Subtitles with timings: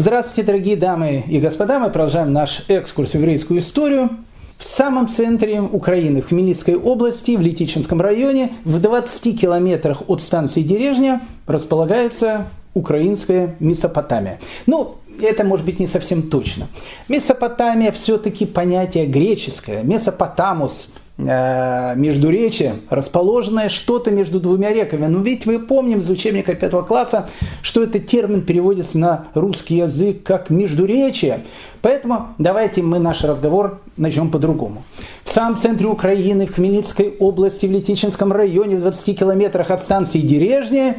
[0.00, 1.78] Здравствуйте, дорогие дамы и господа.
[1.78, 4.08] Мы продолжаем наш экскурс в еврейскую историю.
[4.56, 10.62] В самом центре Украины, в Хмельницкой области, в Летичинском районе, в 20 километрах от станции
[10.62, 14.40] Дережня, располагается украинская Месопотамия.
[14.64, 16.68] Ну, это может быть не совсем точно.
[17.08, 19.82] Месопотамия все-таки понятие греческое.
[19.82, 20.88] Месопотамус–
[21.20, 25.06] междуречие, расположенное что-то между двумя реками.
[25.06, 27.28] Но ведь мы помним из учебника пятого класса,
[27.62, 31.40] что этот термин переводится на русский язык как междуречие.
[31.82, 34.82] Поэтому давайте мы наш разговор начнем по-другому.
[35.24, 40.20] В самом центре Украины, в Хмельницкой области, в Летичинском районе, в 20 километрах от станции
[40.20, 40.96] Дережня,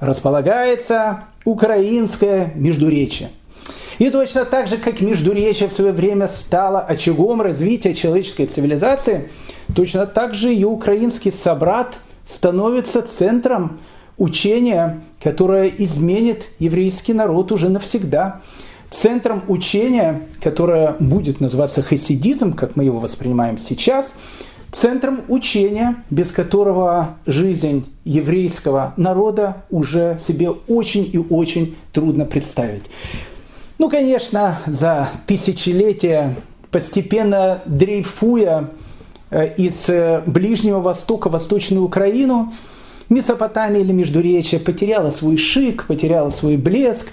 [0.00, 3.30] располагается украинское междуречие.
[3.98, 9.30] И точно так же, как Междуречие в свое время стало очагом развития человеческой цивилизации,
[9.74, 11.94] точно так же и украинский собрат
[12.26, 13.80] становится центром
[14.16, 18.40] учения, которое изменит еврейский народ уже навсегда.
[18.90, 24.06] Центром учения, которое будет называться хасидизм, как мы его воспринимаем сейчас,
[24.70, 32.84] центром учения, без которого жизнь еврейского народа уже себе очень и очень трудно представить.
[33.78, 36.36] Ну, конечно, за тысячелетия,
[36.70, 38.70] постепенно дрейфуя
[39.42, 42.52] из э, Ближнего Востока в Восточную Украину,
[43.08, 47.08] Месопотамия или Междуречие потеряла свой шик, потеряла свой блеск.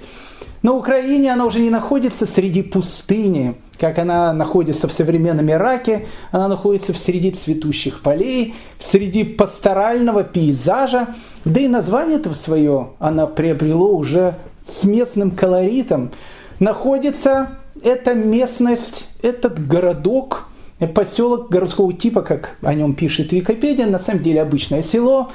[0.61, 6.47] На Украине она уже не находится среди пустыни, как она находится в современном Ираке, она
[6.47, 13.95] находится в среди цветущих полей, среди пасторального пейзажа, да и название этого свое она приобрело
[13.95, 14.36] уже
[14.67, 16.11] с местным колоритом,
[16.59, 20.50] находится эта местность, этот городок,
[20.87, 25.31] поселок городского типа, как о нем пишет Википедия, на самом деле обычное село,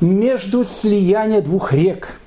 [0.00, 2.20] между слияния двух рек.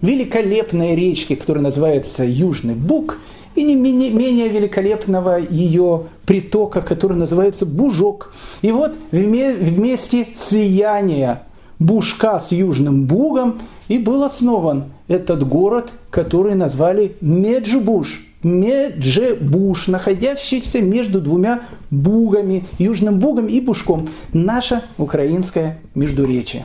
[0.00, 3.18] Великолепной речки, которая называется Южный Буг,
[3.54, 8.34] и не менее, менее великолепного ее притока, который называется Бужок.
[8.62, 11.42] И вот вместе слияния
[11.78, 18.26] Бушка с Южным Бугом и был основан этот город, который назвали Меджбуш.
[18.42, 24.10] Меджебуш, находящийся между двумя бугами, Южным Бугом и Бушком.
[24.32, 26.64] Наше украинское междуречие.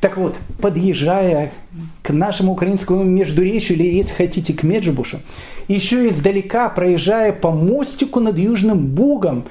[0.00, 1.52] Так вот, подъезжая
[2.02, 5.20] к нашему украинскому междуречию, или, если хотите, к Меджибушу,
[5.68, 9.44] еще издалека, проезжая по мостику над Южным Бугом,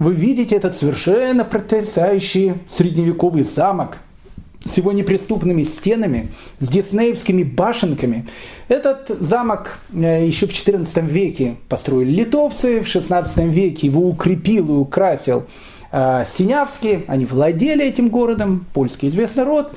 [0.00, 3.98] вы видите этот совершенно потрясающий средневековый замок,
[4.66, 6.28] с его неприступными стенами,
[6.60, 8.26] с диснеевскими башенками.
[8.68, 14.78] Этот замок э, еще в XIV веке построили литовцы, в XVI веке его укрепил и
[14.78, 15.44] украсил
[15.92, 19.72] э, Синявский, они владели этим городом, польский известный род.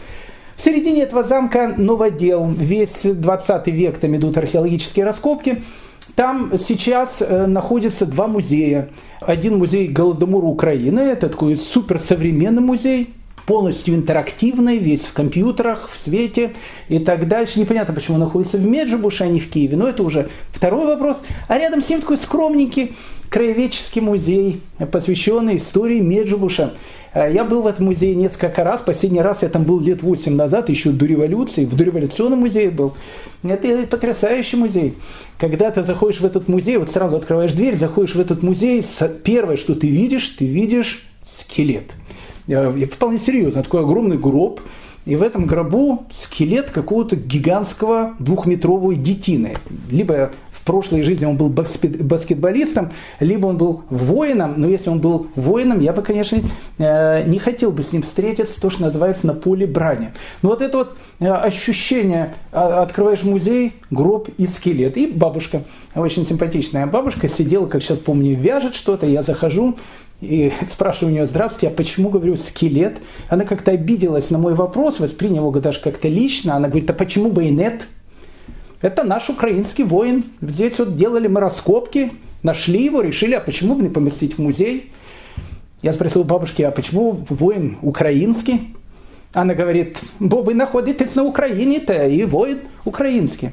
[0.55, 5.63] В середине этого замка новодел, весь 20 век там идут археологические раскопки,
[6.15, 8.89] там сейчас э, находятся два музея.
[9.21, 13.13] Один музей Голодомора Украины, это такой суперсовременный музей,
[13.47, 16.51] полностью интерактивный, весь в компьютерах, в свете
[16.89, 17.59] и так дальше.
[17.59, 21.17] Непонятно, почему он находится в Меджибуше, а не в Киеве, но это уже второй вопрос.
[21.47, 22.93] А рядом с ним такой скромненький
[23.29, 26.73] краеведческий музей, посвященный истории Меджибуша.
[27.13, 28.81] Э, я был в этом музее несколько раз.
[28.81, 31.63] Последний раз я там был лет 8 назад, еще до революции.
[31.63, 32.95] В дореволюционном музее был.
[33.43, 34.95] Это потрясающий музей.
[35.37, 38.85] Когда ты заходишь в этот музей, вот сразу открываешь дверь, заходишь в этот музей,
[39.23, 41.93] первое, что ты видишь, ты видишь скелет–
[42.47, 44.61] вполне серьезно, такой огромный гроб,
[45.07, 49.55] и в этом гробу скелет какого-то гигантского двухметрового детины.
[49.89, 52.91] Либо в прошлой жизни он был баскетболистом,
[53.21, 56.41] либо он был воином, но если он был воином, я бы, конечно,
[56.77, 60.11] э, не хотел бы с ним встретиться, то, что называется, на поле брани.
[60.41, 64.97] Но вот это вот э, ощущение, а, открываешь музей, гроб и скелет.
[64.97, 65.63] И бабушка,
[65.95, 69.77] очень симпатичная бабушка, сидела, как сейчас помню, вяжет что-то, я захожу,
[70.21, 72.97] и спрашиваю у нее, здравствуйте, а почему, говорю, скелет?
[73.29, 76.55] Она как-то обиделась на мой вопрос, восприняла его даже как-то лично.
[76.55, 77.87] Она говорит, а почему бы и нет?
[78.81, 80.23] Это наш украинский воин.
[80.41, 82.11] Здесь вот делали мы раскопки,
[82.43, 84.91] нашли его, решили, а почему бы не поместить в музей?
[85.81, 88.75] Я спросил у бабушки, а почему воин украинский?
[89.33, 93.51] Она говорит, бо вы находитесь на Украине-то, и воин украинский.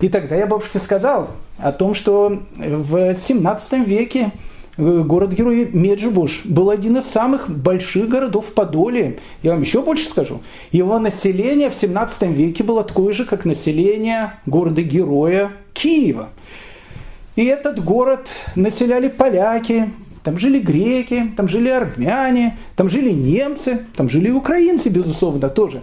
[0.00, 4.32] И тогда я бабушке сказал о том, что в 17 веке
[4.80, 9.18] город-герой Меджибуш был один из самых больших городов в Подоле.
[9.42, 10.40] Я вам еще больше скажу.
[10.72, 16.30] Его население в 17 веке было такое же, как население города-героя Киева.
[17.36, 19.90] И этот город населяли поляки,
[20.22, 25.82] там жили греки, там жили армяне, там жили немцы, там жили украинцы, безусловно, тоже.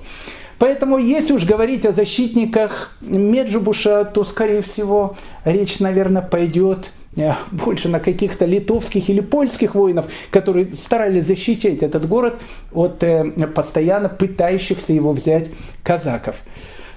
[0.60, 5.16] Поэтому, если уж говорить о защитниках Меджубуша, то, скорее всего,
[5.46, 7.07] речь, наверное, пойдет э,
[7.52, 12.36] больше на каких-то литовских или польских воинов, которые старались защитить этот город
[12.74, 15.48] от э, постоянно пытающихся его взять
[15.84, 16.36] казаков.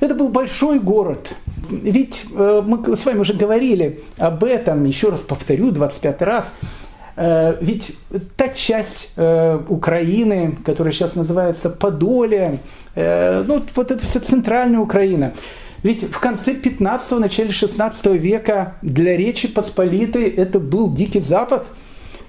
[0.01, 1.35] Это был большой город.
[1.71, 6.47] Ведь э, мы с вами уже говорили об этом, еще раз повторю, 25 раз.
[7.17, 7.97] Э, ведь
[8.37, 12.59] та часть э, Украины, которая сейчас называется Подоле,
[12.97, 15.33] ну вот это вся центральная Украина,
[15.82, 21.67] ведь в конце 15-го, начале 16 века для Речи Посполитой это был Дикий Запад.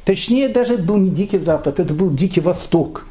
[0.06, 3.06] Точнее, даже это был не Дикий Запад, это был Дикий Восток.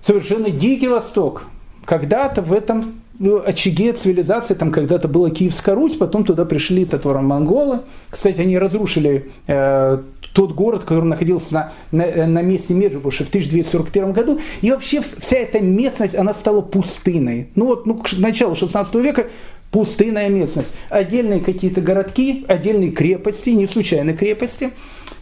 [0.00, 1.44] Совершенно Дикий Восток.
[1.84, 7.80] Когда-то в этом ну, очаге цивилизации, там когда-то была Киевская Русь, потом туда пришли татаро-монголы.
[8.10, 9.98] Кстати, они разрушили э,
[10.32, 14.40] тот город, который находился на, на, на месте Меджибуша в 1241 году.
[14.62, 17.48] И вообще вся эта местность, она стала пустыной.
[17.54, 19.26] Ну вот ну, к началу 16 века
[19.74, 20.72] пустынная местность.
[20.88, 24.70] Отдельные какие-то городки, отдельные крепости, не случайно крепости,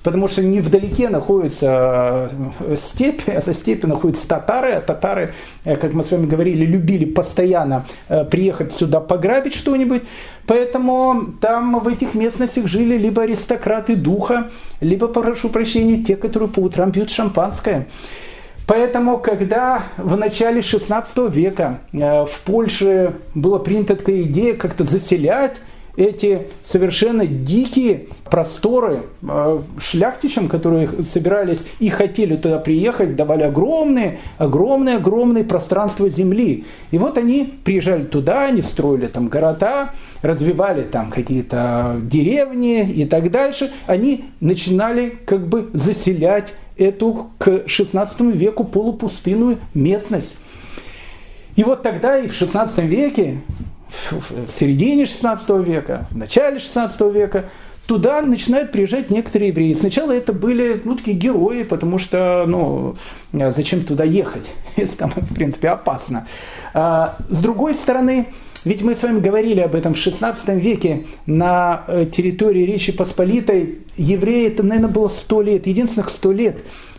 [0.03, 5.33] потому что невдалеке находится э, степь, а со степи находятся татары, а татары,
[5.65, 10.03] э, как мы с вами говорили, любили постоянно э, приехать сюда пограбить что-нибудь,
[10.47, 14.51] поэтому там в этих местностях жили либо аристократы духа,
[14.83, 17.87] либо, прошу прощения, те, которые по утрам пьют шампанское.
[18.67, 25.57] Поэтому, когда в начале XVI века э, в Польше была принята такая идея как-то заселять
[25.97, 34.97] эти совершенно дикие просторы э, шляхтичам, которые собирались и хотели туда приехать, давали огромные, огромные,
[34.97, 36.65] огромные пространства земли.
[36.93, 39.91] И вот они приезжали туда, они строили там города,
[40.23, 43.71] развивали там какие-то деревни и так дальше.
[43.87, 50.37] Они начинали как бы заселять эту к XVI веку полупустынную местность.
[51.57, 53.39] И вот тогда и в XVI веке,
[54.11, 57.47] в середине XVI века, в начале XVI века,
[57.87, 59.75] туда начинают приезжать некоторые евреи.
[59.75, 62.97] Сначала это были ну, такие герои, потому что ну,
[63.33, 66.27] зачем туда ехать, если там, в принципе, опасно.
[66.75, 68.29] А, с другой стороны,
[68.65, 73.81] ведь мы с вами говорили об этом в XVI веке на э, территории Речи Посполитой.
[73.97, 76.59] Евреи, это, наверное, было сто лет, единственных сто лет,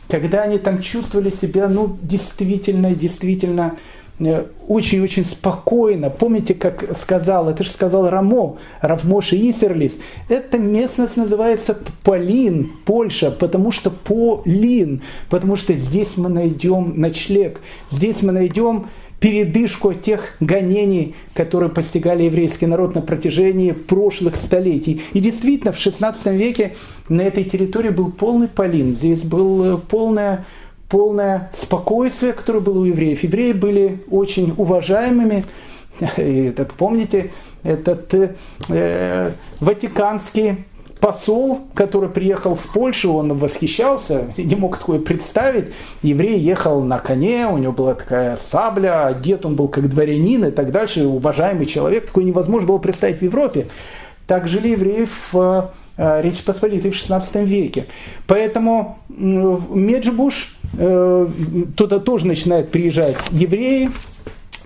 [0.09, 3.77] когда они там чувствовали себя, ну, действительно, действительно,
[4.19, 6.09] очень-очень спокойно.
[6.09, 9.93] Помните, как сказал, это же сказал Рамо, Равмоши Исерлис.
[10.29, 18.21] Эта местность называется Полин, Польша, потому что Полин, потому что здесь мы найдем ночлег, здесь
[18.21, 18.87] мы найдем
[19.23, 25.01] передышку тех гонений, которые постигали еврейский народ на протяжении прошлых столетий.
[25.13, 26.75] И действительно, в XVI веке
[27.07, 30.45] на этой территории был полный полин, здесь было полное,
[30.93, 33.23] полное спокойствие, которое было у евреев.
[33.23, 35.43] Евреи были очень уважаемыми.
[36.17, 37.31] И этот, помните,
[37.63, 38.13] этот
[38.69, 40.65] э, ватиканский
[40.99, 45.73] посол, который приехал в Польшу, он восхищался, не мог такое представить.
[46.03, 50.51] Еврей ехал на коне, у него была такая сабля, одет он был как дворянин и
[50.51, 53.65] так дальше, уважаемый человек, такое невозможно было представить в Европе.
[54.27, 57.85] Так жили евреи в э, Речи Посполитой в XVI веке.
[58.27, 63.91] Поэтому Меджибуш, э, туда тоже начинают приезжать евреи,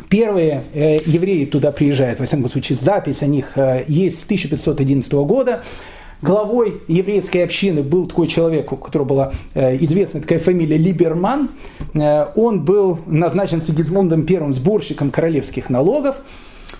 [0.09, 5.11] Первые э, евреи туда приезжают, во всяком случае, запись о них э, есть с 1511
[5.11, 5.63] года.
[6.21, 11.49] Главой еврейской общины был такой человек, у которого была э, известная такая фамилия Либерман.
[11.93, 16.15] Э, он был назначен Сигизмундом I сборщиком королевских налогов.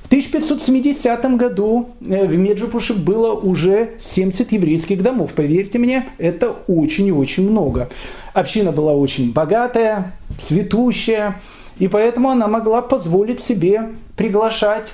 [0.08, 5.34] В 1570 году э, в Меджипуше было уже 70 еврейских домов.
[5.34, 7.90] Поверьте мне, это очень и очень много.
[8.34, 10.14] Община была очень богатая,
[10.48, 11.42] цветущая,
[11.78, 14.94] и поэтому она могла позволить себе приглашать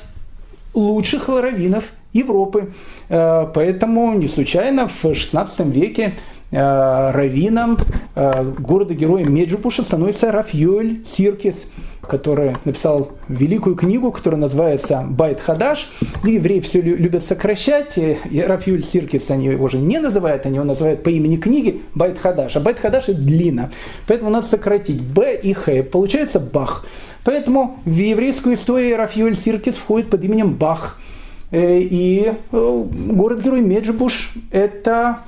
[0.73, 2.73] лучших раввинов Европы.
[3.09, 6.15] Э, поэтому не случайно в XVI веке
[6.53, 7.77] раввином
[8.15, 11.67] э, города-героем Меджупуша становится Рафьюэль Сиркис,
[12.01, 15.89] который написал великую книгу, которая называется «Байт Хадаш».
[16.23, 20.65] Евреи все любят сокращать, и рав Йоэль Сиркис они его уже не называют, они его
[20.65, 22.55] называют по имени книги Байт Хадаш.
[22.55, 23.71] А Байт Хадаш это длинно,
[24.07, 25.83] поэтому надо сократить Б и Х.
[25.83, 26.85] Получается Бах.
[27.23, 30.99] Поэтому в еврейскую историю рав Йоэль Сиркис входит под именем Бах–
[31.53, 35.19] Э, и э, город-герой Меджибож– это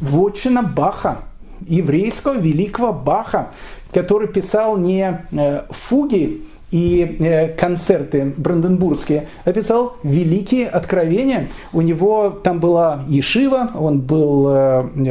[0.00, 1.18] вотчина Баха,
[1.66, 3.48] еврейского великого Баха,
[3.92, 11.48] который писал не э, фуги и концерты бранденбургские, а писал великие откровения.
[11.72, 14.44] У него там была Ешива, он был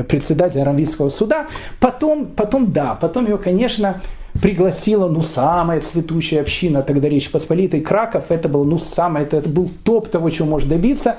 [0.08, 1.48] председателем Рамвийского суда.
[1.80, 4.02] Потом, потом да, потом его, конечно,
[4.42, 9.50] пригласила, ну, самая цветущая община тогда Речь Посполитой, Краков, это был, ну, самое, это, это
[9.50, 11.16] был топ того, чего можно добиться.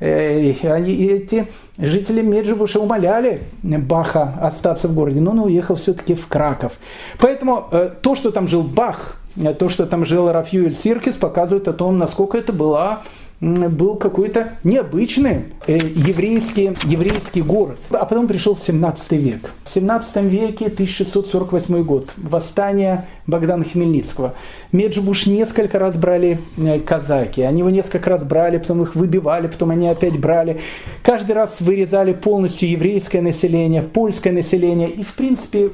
[0.00, 1.46] Э, они, эти
[1.78, 6.72] жители Меджибуша умоляли Баха остаться в городе, но он уехал все-таки в Краков.
[7.18, 11.68] Поэтому э, то, что там жил Бах, э, то, что там жил Рафюэль Сиркис, показывает
[11.68, 13.02] о том, насколько это была
[13.40, 17.78] был какой-то необычный э, еврейский, еврейский город.
[17.90, 19.52] А потом пришел 17 век.
[19.64, 24.34] В 17 веке, 1648 год, восстание Богдана Хмельницкого.
[24.72, 27.40] Меджибуш несколько раз брали э, казаки.
[27.40, 30.60] Они его несколько раз брали, потом их выбивали, потом они опять брали.
[31.02, 34.90] Каждый раз вырезали полностью еврейское население, польское население.
[34.90, 35.70] И, в принципе,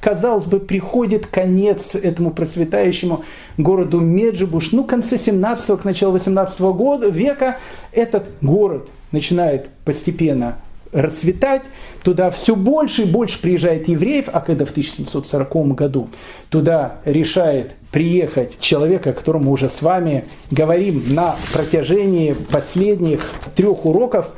[0.00, 3.24] казалось бы, приходит конец этому процветающему
[3.56, 4.72] городу Меджибуш.
[4.72, 7.58] Ну, конце 17 к началу 18 года, века
[7.92, 10.56] этот город начинает постепенно
[10.92, 11.62] расцветать,
[12.02, 16.08] туда все больше и больше приезжает евреев, а когда в 1740 году
[16.48, 23.84] туда решает приехать человек, о котором мы уже с вами говорим на протяжении последних трех
[23.84, 24.30] уроков,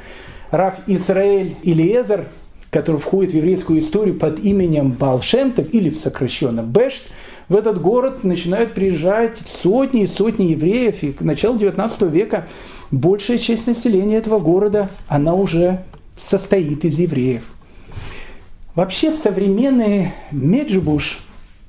[0.51, 2.27] Раф Исраэль Илиезер,
[2.71, 7.05] который входит в еврейскую историю под именем Балшемтов или сокращенно Бешт,
[7.49, 11.03] в этот город начинают приезжать сотни и сотни евреев.
[11.03, 12.47] И к началу 19 века
[12.91, 15.83] большая часть населения этого города, она уже
[16.19, 17.43] состоит из евреев.
[18.75, 21.21] Вообще современный Меджибуш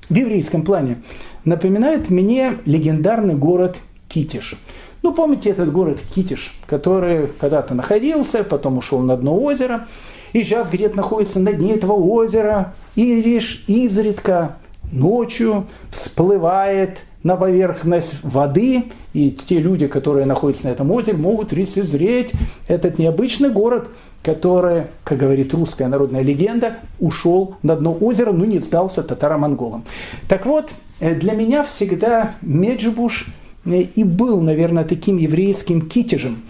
[0.08, 1.02] в еврейском плане
[1.46, 3.76] напоминает мне легендарный город
[4.08, 4.56] Китиш.
[5.02, 9.88] Ну, помните этот город Китиш, который когда-то находился, потом ушел на дно озера–
[10.32, 14.56] и сейчас где-то находится на дне этого озера, и лишь изредка
[14.92, 22.32] ночью всплывает на поверхность воды, и те люди, которые находятся на этом озере, могут лицезреть
[22.66, 23.88] этот необычный город,
[24.22, 29.84] который, как говорит русская народная легенда, ушел на дно озера, но не сдался татаро-монголам.
[30.28, 30.70] Так вот,
[31.00, 33.26] э, для меня всегда Меджибуш
[33.64, 36.42] э, и был, наверное, таким еврейским китежем.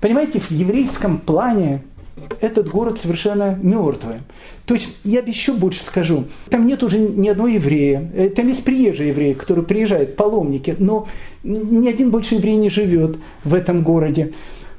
[0.00, 1.82] Понимаете, в еврейском плане
[2.40, 4.16] этот город совершенно мертвый.
[4.66, 8.64] То есть я еще больше скажу, там нет уже ни одного еврея, э, там есть
[8.64, 11.08] приезжие евреи, которые приезжают, паломники, но
[11.42, 14.32] ни один больше еврей не живет в этом городе.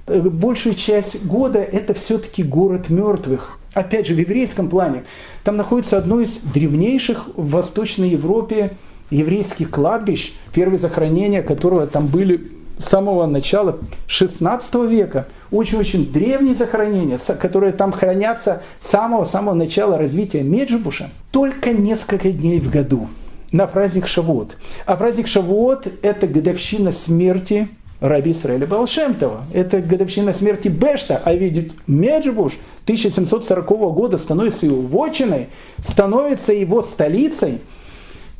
[0.08, 3.60] Э, большую часть года это все-таки город мертвых.
[3.74, 5.04] Опять же, в еврейском плане.
[5.44, 8.78] Там находится одно из древнейших в Восточной Европе
[9.10, 15.27] еврейских кладбищ, первые захоронения которого там были с самого начала 16 века.
[15.51, 21.10] Очень-очень древние захоронения, которые там хранятся с самого-самого начала развития Меджибуша.
[21.32, 23.08] Только несколько дней в году
[23.51, 24.58] на праздник Шавуот.
[24.86, 27.70] А праздник Шавуот– это годовщина смерти
[28.01, 29.46] Раби Исраэля Балшемтова.
[29.53, 32.53] Это годовщина смерти Бешта, а ведь Меджибуш
[32.84, 35.48] 1740 года становится его вотчиной,
[35.80, 37.62] становится его столицей.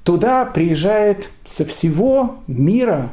[0.04, 3.12] Туда приезжает со всего мира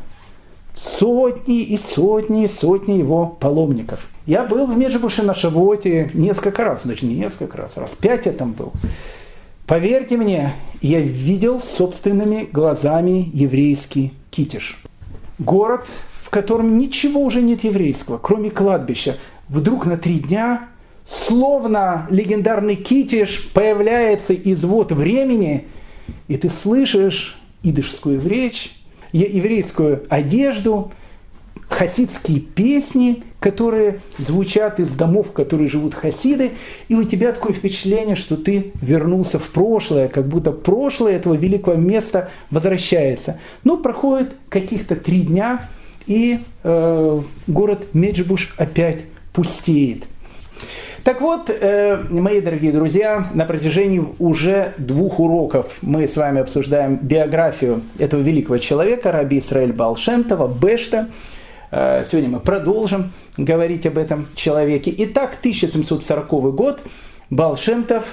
[0.82, 4.08] сотни и сотни и сотни его паломников.
[4.26, 8.32] Я был в Меджибуше на Шавоте несколько раз, значит не несколько раз, раз пять я
[8.32, 8.72] там был.
[9.66, 14.82] Поверьте мне, я видел собственными глазами еврейский Китиш.
[15.38, 15.86] Город,
[16.22, 19.16] в котором ничего уже нет еврейского, кроме кладбища.
[19.48, 20.68] Вдруг на три дня,
[21.26, 25.66] словно легендарный Китиш, появляется из вот времени,
[26.28, 28.79] и ты слышишь идышскую речь,
[29.12, 30.92] еврейскую одежду,
[31.68, 36.50] хасидские песни, которые звучат из домов, в которых живут хасиды,
[36.88, 41.76] и у тебя такое впечатление, что ты вернулся в прошлое, как будто прошлое этого великого
[41.76, 43.38] места возвращается.
[43.64, 45.68] Но ну, проходит каких-то три дня,
[46.06, 50.04] и э, город Меджибуш опять пустеет.
[51.02, 56.96] Так вот, э, мои дорогие друзья, на протяжении уже двух уроков мы с вами обсуждаем
[56.96, 61.08] биографию этого великого человека, Раби Исраэль Балшемтова, Бешта.
[61.70, 64.94] Э, сегодня мы продолжим говорить об этом человеке.
[64.98, 66.80] Итак, 1740 год,
[67.30, 68.04] Балшемтов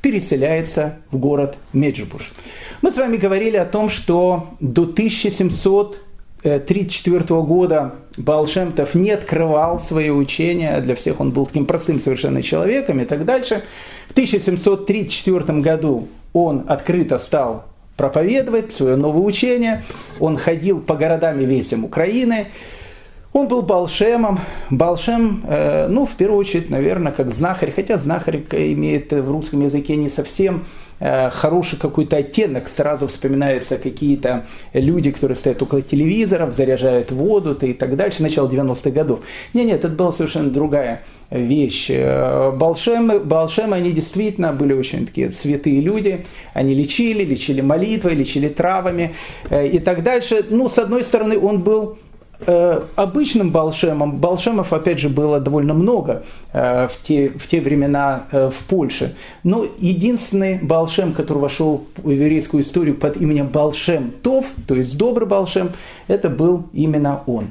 [0.00, 2.32] переселяется в город Меджибуш.
[2.80, 6.00] Мы с вами говорили о том, что до 1700
[6.46, 13.00] 1934 года Балшемтов не открывал свои учения, для всех он был таким простым совершенно человеком
[13.00, 13.62] и так дальше.
[14.08, 17.64] В 1734 году он открыто стал
[17.96, 19.84] проповедовать свое новое учение,
[20.20, 22.48] он ходил по городам и весям Украины,
[23.36, 24.40] Он был Балшемом.
[24.70, 29.94] Балшем, э, ну, в первую очередь, наверное, как знахарь, хотя знахарь имеет в русском языке
[29.96, 30.64] не совсем
[31.00, 37.74] э, хороший какой-то оттенок, сразу вспоминаются какие-то люди, которые стоят около телевизоров, заряжают воду и
[37.74, 39.20] так дальше, начало 90-х годов.
[39.52, 41.88] Нет, нет, это была совершенно другая вещь.
[41.90, 46.24] Э, Балшемы, Балшемы, они действительно были очень такие святые люди.
[46.54, 49.14] Они лечили, лечили молитвой, лечили травами
[49.50, 50.42] и так дальше.
[50.48, 51.98] Ну, с одной стороны, он был
[52.40, 58.24] Э, обычным балшемом, балшемов, опять же, было довольно много э, в, те, в те времена
[58.30, 59.14] э, в Польше.
[59.42, 65.26] Но единственный балшем, который вошел в еврейскую историю под именем Балшем Тов, то есть добрый
[65.26, 65.72] балшем,
[66.08, 67.46] это был именно он.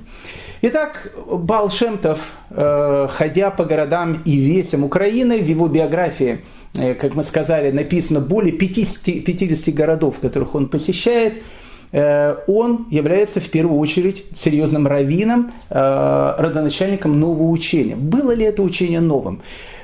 [0.61, 6.41] Итак, Балшемтов, ходя по городам и весям Украины, в его биографии,
[6.73, 11.33] как мы сказали, написано более 50, 50 городов, которых он посещает–
[11.95, 17.95] он является в первую очередь серьезным раввином, э, родоначальником нового учения.
[17.95, 19.41] Было ли это учение новым?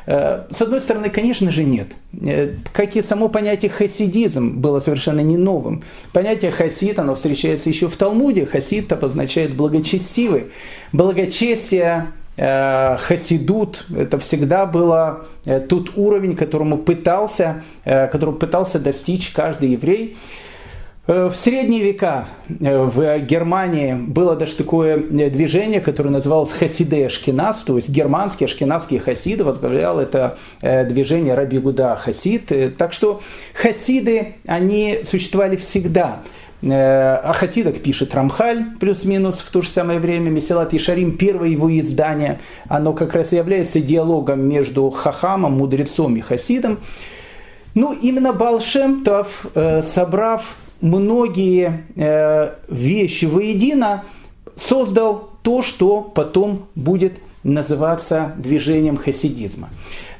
[0.08, 1.88] Э, с одной стороны, конечно же, нет.
[2.74, 5.84] Как и само понятие хасидизм было совершенно не новым.
[6.12, 8.46] Понятие хасид, оно встречается еще в Талмуде.
[8.46, 10.48] Хасид обозначает благочестивый.
[10.91, 15.27] Благочестие хасидут, это всегда было
[15.70, 20.18] тот уровень, которому пытался, которого пытался достичь каждый еврей.
[21.08, 27.08] Э, в средние века э, в Германии было даже такое э, движение, которое называлось Хасиде
[27.08, 32.51] Ашкеназ, то есть германские ашкеназские хасиды, возглавлял это движение Раби Гуда Хасид.
[32.77, 33.22] Так что
[33.53, 36.20] хасиды, они существовали всегда.
[36.63, 42.39] О хасидах пишет Рамхаль, плюс-минус, в то же самое время Месилат Ишарим, первое его издание,
[42.67, 46.79] оно как раз является диалогом между хахамом, мудрецом и хасидом.
[47.74, 49.48] Ну, именно Балшемтов,
[49.81, 54.05] собрав многие э, вещи воедино,
[54.57, 59.69] создал то, что потом будет называться движением хасидизма.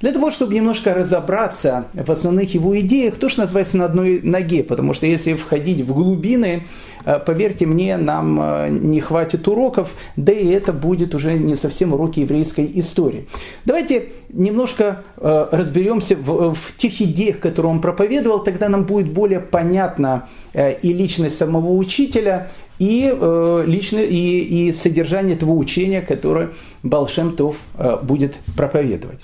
[0.02, 4.94] Для того, чтобы немножко разобраться в основных его идеях, то, называется на одной ноге, потому
[4.94, 6.64] что если входить в глубины,
[7.06, 11.94] э, поверьте мне, нам э, не хватит уроков, да и это будет уже не совсем
[11.94, 13.28] уроки еврейской истории.
[13.64, 19.40] Давайте немножко э, разберемся в, в тех идеях, которые он проповедовал, тогда нам будет более
[19.40, 22.52] понятна и личность самого учителя,
[22.82, 26.50] и, э, лично, и, и содержание этого учения, которое
[26.82, 29.20] Балшем Тов э, будет проповедовать.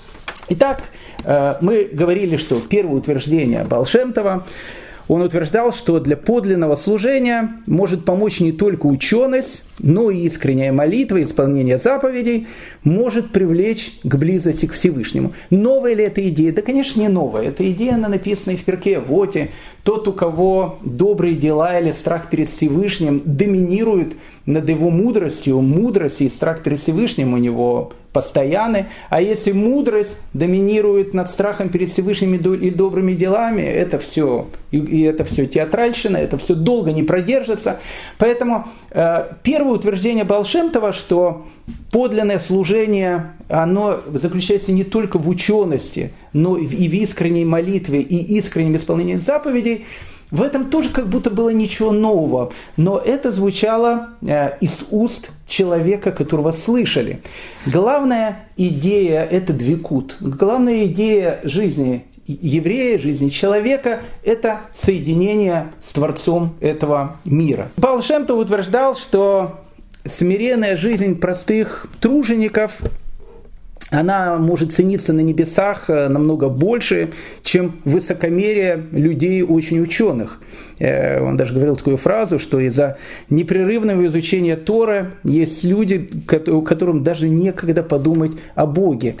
[0.50, 0.84] Итак,
[1.24, 4.46] э, мы говорили, что первое утверждение Балшемтова
[5.08, 11.22] он утверждал, что для подлинного служения может помочь не только ученость, но и искренняя молитва,
[11.22, 12.46] исполнение заповедей
[12.84, 15.32] может привлечь к близости к Всевышнему.
[15.48, 16.52] Новая ли эта идея?
[16.52, 17.48] Да, конечно, не новая.
[17.48, 19.50] Эта идея, она написана и в перке Воте.
[19.82, 26.28] Тот, у кого добрые дела или страх перед Всевышним доминирует над его мудростью, мудрость и
[26.28, 28.86] страх перед Всевышним у него постоянны.
[29.10, 35.22] А если мудрость доминирует над страхом перед Всевышними и добрыми делами, это все, и это
[35.22, 37.78] все театральщина, это все долго не продержится.
[38.18, 41.46] Поэтому э, первое утверждение Балшемтова, что
[41.92, 48.74] подлинное служение, оно заключается не только в учености, но и в искренней молитве и искреннем
[48.74, 49.86] исполнении заповедей,
[50.30, 56.12] в этом тоже как будто было ничего нового, но это звучало э, из уст человека,
[56.12, 57.22] которого слышали.
[57.66, 60.16] Главная идея– это двикут.
[60.20, 67.70] Главная идея жизни еврея, жизни человека– это соединение с Творцом этого мира.
[67.78, 69.60] Балшемтов утверждал, что
[70.04, 72.72] смиренная жизнь простых тружеников
[73.90, 77.10] она может цениться на небесах э, намного больше,
[77.42, 80.40] чем высокомерие людей очень ученых.
[80.78, 82.98] Э, он даже говорил такую фразу, что из-за
[83.30, 89.16] непрерывного изучения Тора есть люди, которым даже некогда подумать о Боге.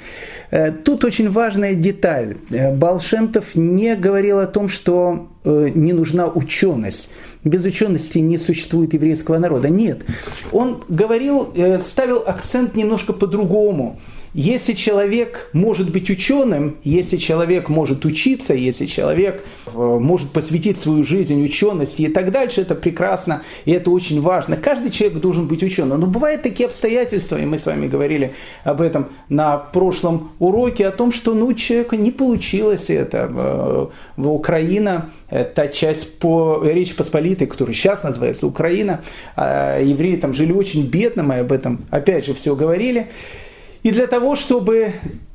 [0.50, 2.36] Э, тут очень важная деталь.
[2.74, 7.08] Балшемтов не говорил о том, что не нужна ученость.
[7.42, 9.70] Без учености не существует еврейского народа.
[9.70, 10.02] Нет.
[10.52, 13.98] Он говорил, ставил акцент немножко по-другому–
[14.40, 21.02] если человек может быть ученым, если человек может учиться, если человек э, может посвятить свою
[21.02, 24.56] жизнь учености и так дальше, это прекрасно и это очень важно.
[24.56, 25.98] Каждый человек должен быть ученым.
[25.98, 28.30] Но бывают такие обстоятельства, и мы с вами говорили
[28.62, 33.28] об этом на прошлом уроке, о том, что ну, человека не получилось это.
[33.34, 33.86] Э,
[34.18, 39.00] Украина, та часть по Речь Посполитой, которая сейчас называется Украина,
[39.36, 43.08] евреи там жили очень бедно, мы об этом опять же все говорили.
[43.88, 44.92] И для того, чтобы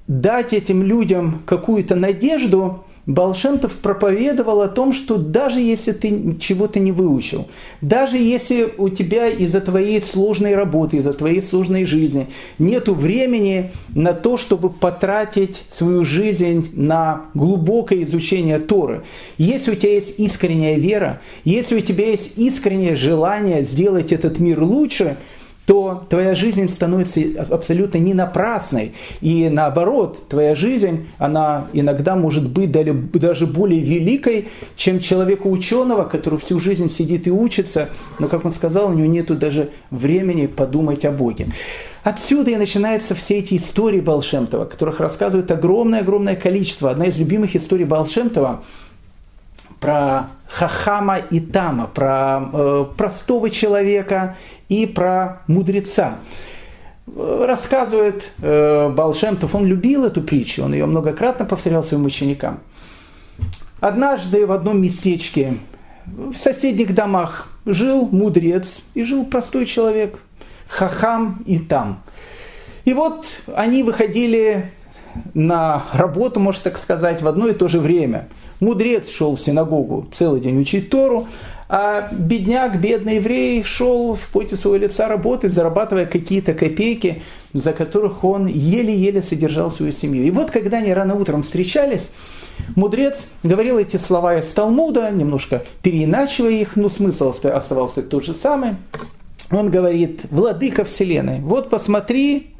[0.07, 6.91] дать этим людям какую-то надежду, Балшемтов проповедовал о том, что даже если ты чего-то не
[6.91, 7.47] выучил,
[7.81, 12.27] даже если у тебя из-за твоей сложной работы, из-за твоей сложной жизни
[12.59, 19.01] нет времени на то, чтобы потратить свою жизнь на глубокое изучение Торы,
[19.39, 24.61] если у тебя есть искренняя вера, если у тебя есть искреннее желание сделать этот мир
[24.61, 25.17] лучше–
[25.65, 28.93] то твоя жизнь становится абсолютно не напрасной.
[29.21, 36.39] И наоборот, твоя жизнь, она иногда может быть даже более великой, чем человека ученого, который
[36.39, 41.05] всю жизнь сидит и учится, но, как он сказал, у него нет даже времени подумать
[41.05, 41.47] о Боге.
[42.03, 46.91] Отсюда и начинаются все эти истории Балшемтова, которых рассказывает огромное-огромное количество.
[46.91, 48.61] Одна из любимых историй Балшемтова
[49.83, 54.37] про Хахама и Тама, про э, простого человека
[54.69, 56.19] и про мудреца.
[57.05, 62.61] Рассказывает э, Балшемтов, он любил эту притчу, он ее многократно повторял своим ученикам.
[63.81, 65.57] Однажды в одном местечке,
[66.05, 70.17] в соседних домах, жил мудрец и жил простой человек,
[70.69, 72.01] хахам и там.
[72.85, 74.71] И вот они выходили
[75.33, 78.27] на работу, можно так сказать, в одно и то же время.
[78.59, 81.27] Мудрец шел в синагогу целый день учить Тору,
[81.69, 87.23] а бедняк, бедный еврей шел в поте своего лица работать, зарабатывая какие-то копейки,
[87.53, 90.23] за которых он еле-еле содержал свою семью.
[90.23, 92.11] И вот когда они рано утром встречались,
[92.75, 98.75] мудрец говорил эти слова из Талмуда, немножко переиначивая их, но смысл оставался тот же самый.
[99.51, 102.53] Он говорит, владыка вселенной, вот посмотри,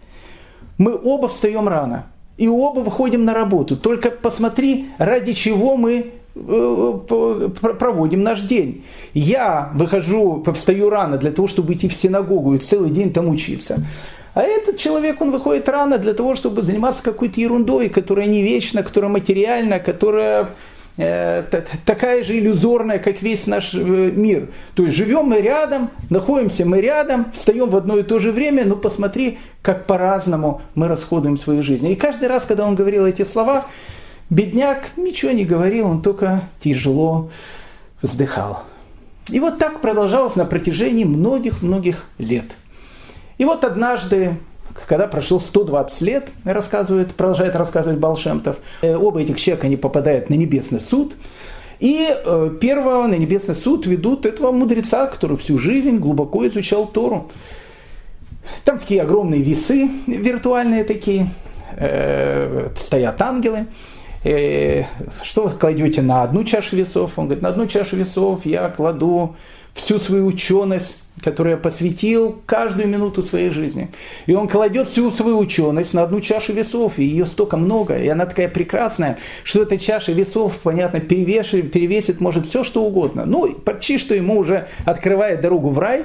[0.77, 2.07] мы оба встаем рано,
[2.43, 3.77] и оба выходим на работу.
[3.77, 8.84] Только посмотри, ради чего мы Э, проводим наш день.
[9.13, 13.86] Я выхожу, встаю рано для того, чтобы идти в синагогу и целый день там учиться.
[14.34, 18.82] А этот человек, он выходит рано для того, чтобы заниматься какой-то ерундой, которая не вечна,
[18.82, 20.49] которая материальна, которая
[20.95, 24.49] такая же иллюзорная, как весь наш э, мир.
[24.75, 28.63] То есть живем мы рядом, находимся мы рядом, встаем в одно и то же время,
[28.65, 31.88] но посмотри, как по-разному мы расходуем свою жизнь.
[31.88, 33.65] И каждый раз, когда он говорил эти слова,
[34.29, 37.29] Бедняк ничего не говорил, он только тяжело
[38.01, 38.63] вздыхал.
[39.29, 42.45] И вот так продолжалось на протяжении многих-многих лет.
[43.38, 44.38] И вот однажды,
[44.88, 50.36] когда прошло 120 лет, рассказывает, продолжает рассказывать Балшемтов, э, оба этих человека они попадают на
[50.36, 51.13] небесный суд,
[51.79, 57.31] и э, первого на небесный суд ведут этого мудреца, который всю жизнь глубоко изучал Тору.
[58.65, 61.29] Там такие огромные весы виртуальные такие,
[61.77, 63.67] э, стоят ангелы
[65.21, 67.12] что вы кладете на одну чашу весов?
[67.17, 69.36] Он говорит, на одну чашу весов я кладу
[69.73, 73.91] всю свою ученость, которую я посвятил каждую минуту своей жизни.
[74.26, 78.08] И он кладет всю свою ученость на одну чашу весов, и ее столько много, и
[78.08, 83.26] она такая прекрасная, что эта чаша весов, понятно, перевешит, перевесит может все, что угодно.
[83.26, 86.04] Ну, почти что ему уже открывает дорогу в рай,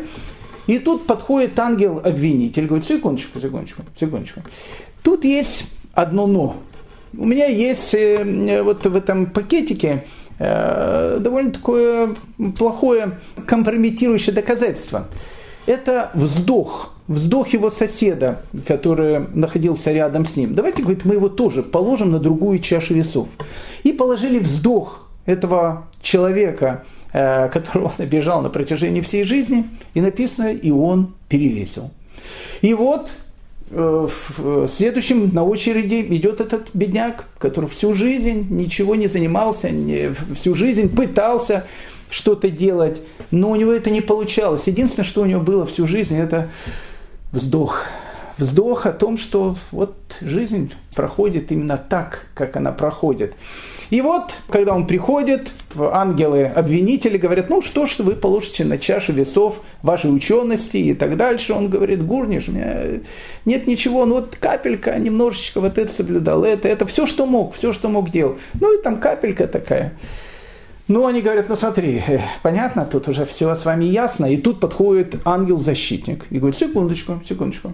[0.66, 4.42] и тут подходит ангел-обвинитель, говорит, секундочку, секундочку, секундочку.
[5.02, 6.56] Тут есть одно «но».
[7.16, 10.04] У меня есть э, вот в этом пакетике
[10.38, 12.14] довольно такое
[12.56, 15.08] плохое компрометирующее доказательство.
[15.66, 20.54] Это вздох, вздох его соседа, который находился рядом с ним.
[20.54, 23.28] Давайте, говорит, мы его тоже положим на другую чашу весов.
[23.82, 30.52] И положили вздох этого человека, э, которого он обижал на протяжении всей жизни, и написано,
[30.52, 31.90] и он перевесил.
[32.62, 33.26] И вот Э,
[33.70, 39.70] следующим на очереди идет этот бедняк, который всю жизнь ничего не занимался,
[40.34, 41.66] всю жизнь пытался
[42.10, 44.62] что-то делать, но у него это не получалось.
[44.66, 46.50] Единственное, что у него было всю жизнь, это
[47.32, 47.82] вздох.
[48.38, 53.34] Вздох о том, что вот жизнь проходит именно так, как она проходит.
[53.90, 59.62] И вот, когда он приходит, ангелы-обвинители говорят, ну что ж вы положите на чашу весов
[59.82, 61.54] вашей учености и так дальше.
[61.54, 62.82] Он говорит, Гурниш, у меня
[63.46, 67.72] нет ничего, ну вот капелька, немножечко вот это соблюдал, это, это все, что мог, все,
[67.72, 68.38] что мог делать.
[68.60, 69.94] Ну и там капелька такая.
[70.88, 74.24] Ну, они говорят, ну смотри, э, понятно, тут уже все с вами ясно.
[74.24, 77.72] И тут подходит ангел-защитник и говорит, секундочку, секундочку.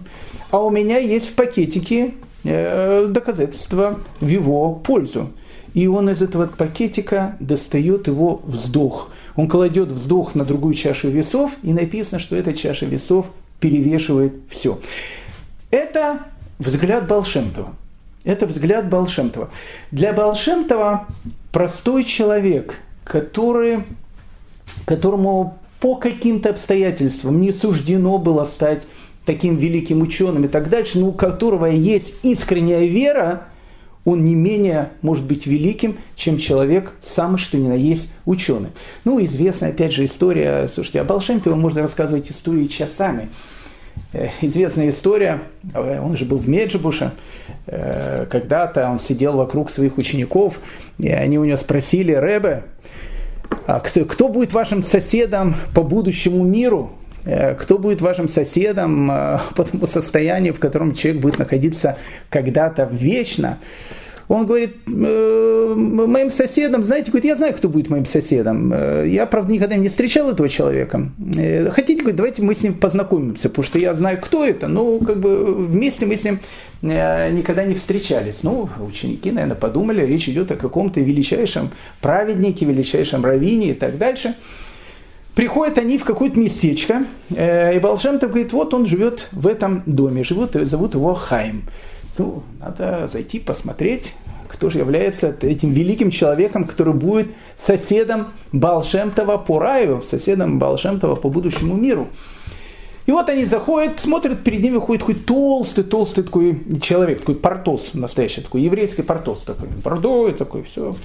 [0.51, 5.31] А у меня есть в пакетике э, доказательства в его пользу
[5.75, 9.09] и он из этого пакетика достает его вздох.
[9.35, 13.27] Он кладет вздох на другую чашу весов, и написано, что эта чаша весов
[13.59, 14.79] перевешивает все.
[15.71, 16.19] Это
[16.59, 17.75] взгляд Балшемтова.
[18.23, 19.49] Это взгляд Балшемтова.
[19.91, 21.07] Для Балшемтова
[21.51, 23.83] простой человек, который,
[24.85, 28.83] которому по каким-то обстоятельствам не суждено было стать
[29.25, 33.47] таким великим ученым и так дальше, но у которого есть искренняя вера,
[34.05, 38.69] он не менее может быть великим, чем человек самый что ни на есть ученый.
[39.03, 43.29] Ну, известная, опять же, история, слушайте, о Балшемтове можно рассказывать истории часами.
[44.13, 45.41] Э, известная история,
[45.73, 47.11] э, он же был в Меджибуше,
[47.65, 50.59] э, когда-то он сидел вокруг своих учеников,
[50.99, 52.63] и они у него спросили, Рэбе,
[53.65, 56.91] а кто будет вашим соседом по будущему миру?
[57.25, 59.07] Кто будет вашим соседом
[59.55, 61.97] по тому состоянию, в котором человек будет находиться
[62.29, 63.57] когда-то вечно?
[64.27, 68.73] Он говорит, «Э, моим соседом, знаете, говорит, я знаю, кто будет моим соседом.
[68.73, 71.11] Э, я, правда, никогда не встречал этого человека.
[71.37, 74.97] Э, хотите, говорит, давайте мы с ним познакомимся, потому что я знаю, кто это, но
[74.99, 76.39] как бы вместе мы с ним
[76.81, 78.39] никогда не встречались.
[78.43, 84.35] Ну, ученики, наверное, подумали, речь идет о каком-то величайшем праведнике, величайшем раввине и так дальше.
[85.35, 90.53] Приходят они в какое-то местечко, и Балшемтов говорит, вот он живет в этом доме, живут,
[90.53, 91.63] зовут его Хайм
[92.17, 94.13] ну, надо зайти посмотреть,
[94.47, 101.29] кто же является этим великим человеком, который будет соседом Балшемтова по раю, соседом Балшемтова по
[101.29, 102.07] будущему миру.
[103.05, 107.93] И вот они заходят, смотрят, перед ними ходит такой толстый, толстый такой человек, такой портос
[107.93, 110.95] настоящий, такой еврейский портос такой, бордовый такой, все.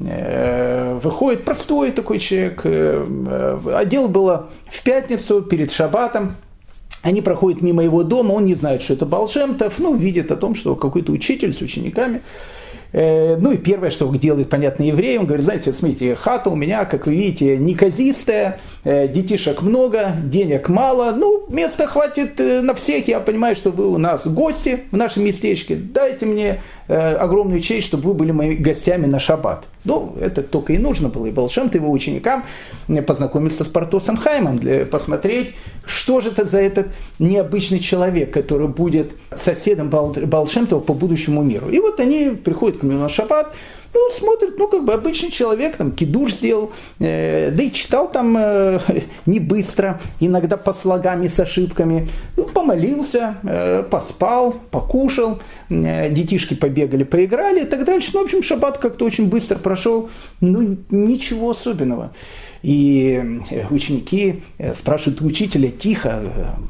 [0.00, 6.36] Э, выходит простой такой человек, э, одел было в пятницу перед шабатом,
[7.02, 10.54] они проходят мимо его дома, он не знает, что это Балшемтов, ну, видит о том,
[10.54, 12.22] что какой-то учитель с учениками.
[12.92, 16.84] Э, ну и первое, что делает, понятно, еврей, он говорит, знаете, смотрите, хата у меня,
[16.86, 23.06] как вы видите, неказистая, э, детишек много, денег мало, ну, места хватит э, на всех,
[23.08, 28.08] я понимаю, что вы у нас гости в нашем местечке, дайте мне огромную честь, чтобы
[28.08, 29.66] вы были моими гостями на шаббат.
[29.84, 31.26] Ну, это только и нужно было.
[31.26, 32.44] И Балшемт его ученикам
[33.06, 39.12] познакомиться с Портосом Хаймом, для, посмотреть, что же это за этот необычный человек, который будет
[39.36, 41.68] соседом Балшемтова по будущему миру.
[41.68, 43.54] И вот они приходят к нему на шаббат,
[43.94, 48.36] ну, смотрит, ну, как бы обычный человек, там, кидуш сделал, э, да и читал там
[48.36, 48.80] э,
[49.26, 52.08] не быстро, иногда по слогам и с ошибками.
[52.36, 58.10] Ну, помолился, э, поспал, покушал, э, детишки побегали, поиграли и так дальше.
[58.14, 62.12] Ну, в общем, шаббат как-то очень быстро прошел, ну, ничего особенного.
[62.62, 66.22] И э, ученики э, спрашивают учителя тихо,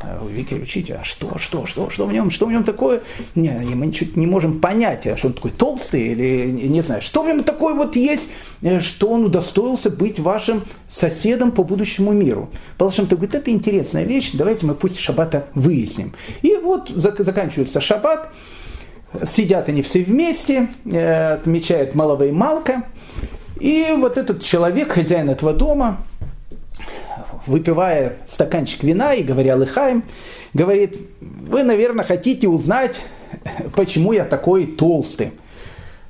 [0.02, 3.00] э, Виктор учитель, а что, что, что, что в нем, что в нем такое?
[3.34, 7.22] Не, мы ничего не можем понять, а что он такой толстый или не знаю, что
[7.22, 8.28] в нем такое вот есть,
[8.80, 12.50] что он удостоился быть вашим соседом по будущему миру.
[12.76, 16.14] Что говорит, это интересная вещь, давайте мы пусть шаббата выясним.
[16.42, 18.30] И вот заканчивается шаббат,
[19.24, 22.84] сидят они все вместе, отмечает Малова и Малка,
[23.60, 25.98] и вот этот человек, хозяин этого дома,
[27.46, 30.04] выпивая стаканчик вина и говоря лыхаем,
[30.54, 33.00] говорит, вы, наверное, хотите узнать,
[33.74, 35.32] почему я такой толстый.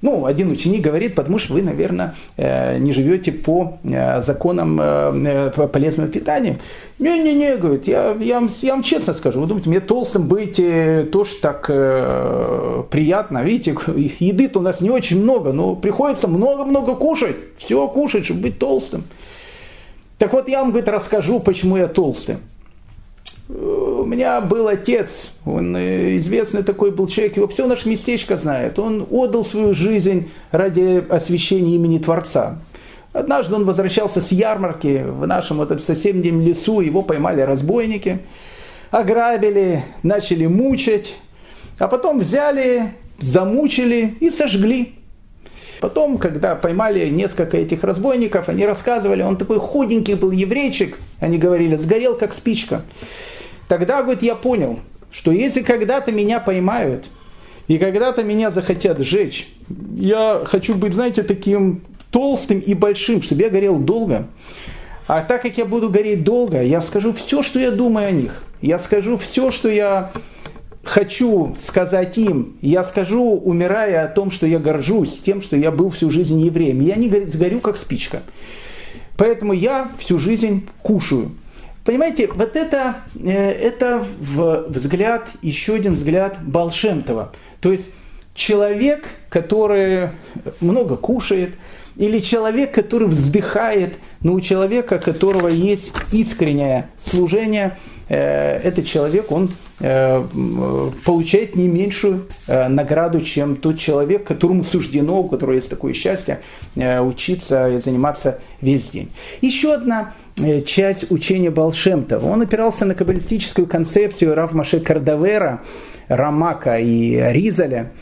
[0.00, 5.50] Ну, один ученик говорит, потому что вы, наверное, э, не живете по э, законам э,
[5.72, 6.58] полезного питания.
[6.98, 10.60] Не-не-не, говорит, я, я, вам, я вам честно скажу, вы думаете, мне толстым быть
[11.10, 13.76] тоже так приятно, видите,
[14.18, 19.04] еды-то у нас не очень много, но приходится много-много кушать, все кушать, чтобы быть толстым.
[20.18, 22.36] Так вот, я вам, говорит, расскажу, почему я толстый
[24.08, 28.78] меня был отец, он э, известный такой был человек, его все наше местечко знает.
[28.78, 32.58] Он отдал свою жизнь ради освящения имени Творца.
[33.12, 38.20] Однажды он возвращался с ярмарки в нашем вот соседнем лесу, его поймали разбойники,
[38.90, 41.16] ограбили, начали мучить,
[41.78, 44.94] а потом взяли, замучили и сожгли.
[45.80, 51.76] Потом, когда поймали несколько этих разбойников, они рассказывали, он такой худенький был еврейчик, они говорили,
[51.76, 52.82] сгорел как спичка.
[53.68, 57.06] Тогда, говорит, я понял, что если когда-то меня поймают,
[57.68, 59.48] и когда-то меня захотят сжечь,
[59.94, 64.26] я хочу быть, знаете, таким толстым и большим, чтобы я горел долго.
[65.06, 68.42] А так как я буду гореть долго, я скажу все, что я думаю о них.
[68.60, 70.12] Я скажу все, что я
[70.82, 72.56] хочу сказать им.
[72.62, 76.80] Я скажу, умирая, о том, что я горжусь тем, что я был всю жизнь евреем.
[76.80, 78.22] Я не сгорю, как спичка.
[79.16, 81.32] Поэтому я всю жизнь кушаю.
[81.84, 87.32] Понимаете, вот это, э, это взгляд, еще один взгляд Балшемтова.
[87.60, 87.88] То есть
[88.34, 90.10] человек, который
[90.60, 91.54] много кушает,
[91.96, 99.50] или человек, который вздыхает, но у человека, которого есть искреннее служение, э, этот человек, он
[99.80, 100.24] э,
[101.04, 106.40] получает не меньшую награду, чем тот человек, которому суждено, у которого есть такое счастье,
[106.76, 109.10] учиться и заниматься весь день.
[109.40, 110.14] Еще одна
[110.66, 112.26] часть учения Балшемтова.
[112.26, 115.62] Он опирался на каббалистическую концепцию Рав Маше Кардавера,
[116.08, 117.92] Рамака и Ризаля.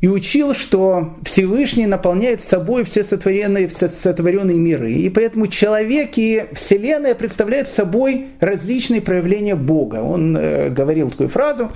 [0.00, 4.92] и учил, что Всевышний наполняет собой все сотворенные, все сотворенные миры.
[4.92, 9.96] И поэтому человек и Вселенная представляют собой различные проявления Бога.
[9.96, 11.70] Он э, говорил такую фразу.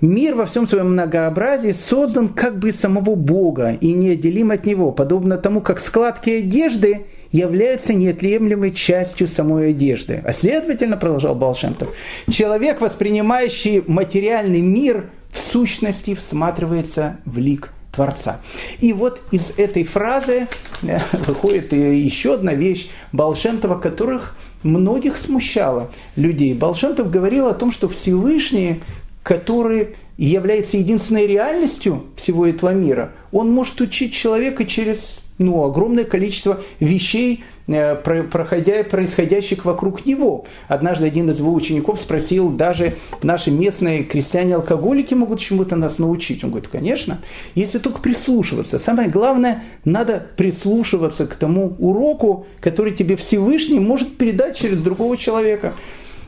[0.00, 5.38] Мир во всем своем многообразии создан как бы самого Бога и неотделим от Него, подобно
[5.38, 10.22] тому, как складки одежды являются неотъемлемой частью самой одежды.
[10.24, 11.88] А следовательно, продолжал Балшемтов,
[12.30, 18.40] человек, воспринимающий материальный мир– в сущности всматривается в лик Творца.
[18.80, 20.46] И вот из этой фразы
[20.82, 26.54] э, выходит еще одна вещь Балшемтова, которых многих смущала людей.
[26.54, 28.82] Балшемтов говорил о том, что Всевышний,
[29.22, 36.60] который является единственной реальностью всего этого мира, он может учить человека через ну, огромное количество
[36.80, 40.46] вещей, Э, проходя, происходящих вокруг него.
[40.66, 46.42] Однажды один из его учеников спросил, даже наши местные крестьяне-алкоголики могут чему-то нас научить?
[46.42, 47.20] Он говорит, конечно,
[47.54, 48.80] если только прислушиваться.
[48.80, 55.72] Самое главное, надо прислушиваться к тому уроку, который тебе Всевышний может передать через другого человека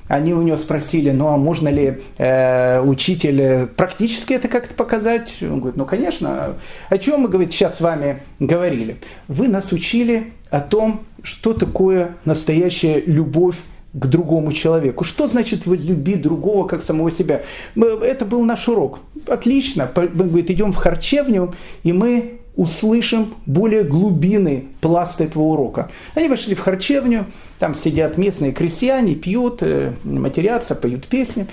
[0.08, 5.34] они у него спросили, ну а можно ли э, учитель практически это как-то показать?
[5.40, 6.56] Он говорит, ну конечно.
[6.90, 8.98] О чем мы, говорит, сейчас с вами говорили?
[9.28, 13.56] Вы нас учили о том, что такое настоящая любовь
[13.94, 15.04] к другому человеку.
[15.04, 17.42] Что значит возлюби другого, как самого себя?
[17.76, 18.98] Это был наш урок.
[19.26, 19.88] Отлично.
[19.94, 25.90] Мы, говорит, идем в харчевню, и мы услышим более глубины пласт этого урока.
[26.14, 27.26] Они вошли в харчевню,
[27.58, 31.46] там сидят местные крестьяне, пьют, э, матерятся, поют песни,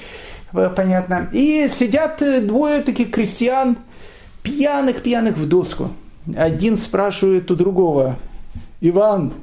[0.53, 1.29] э, понятно.
[1.33, 3.77] И сидят э, двое таких крестьян,
[4.43, 5.89] пьяных-пьяных в доску.
[6.35, 8.17] Один спрашивает у другого,
[8.79, 9.33] Иван,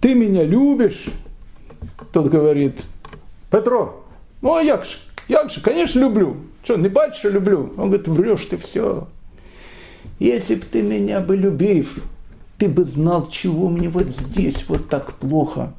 [0.00, 1.04] ты меня любишь?
[2.12, 2.84] Тот говорит,
[3.50, 4.04] Петро,
[4.42, 4.96] ну а як же,
[5.28, 6.36] як же, конечно люблю.
[6.64, 7.72] Что, не бачишь, люблю?
[7.76, 9.06] Он говорит, врешь ты все.
[10.18, 11.98] Если бы ты меня бы любив,
[12.58, 15.74] ты бы знал, чего мне вот здесь вот так плохо.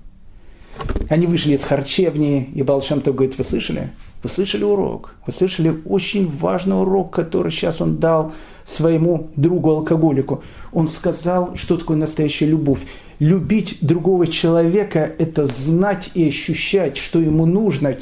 [1.10, 3.90] Они вышли из харчевни, и Балшемтов говорит, вы слышали?
[4.22, 5.16] Вы слышали урок?
[5.26, 8.34] Вы слышали очень важный урок, который сейчас он дал
[8.66, 10.44] своему другу-алкоголику?
[10.72, 12.82] Он сказал, что такое настоящая любовь.
[13.20, 17.96] Любить другого человека– это знать и ощущать, что ему нужно,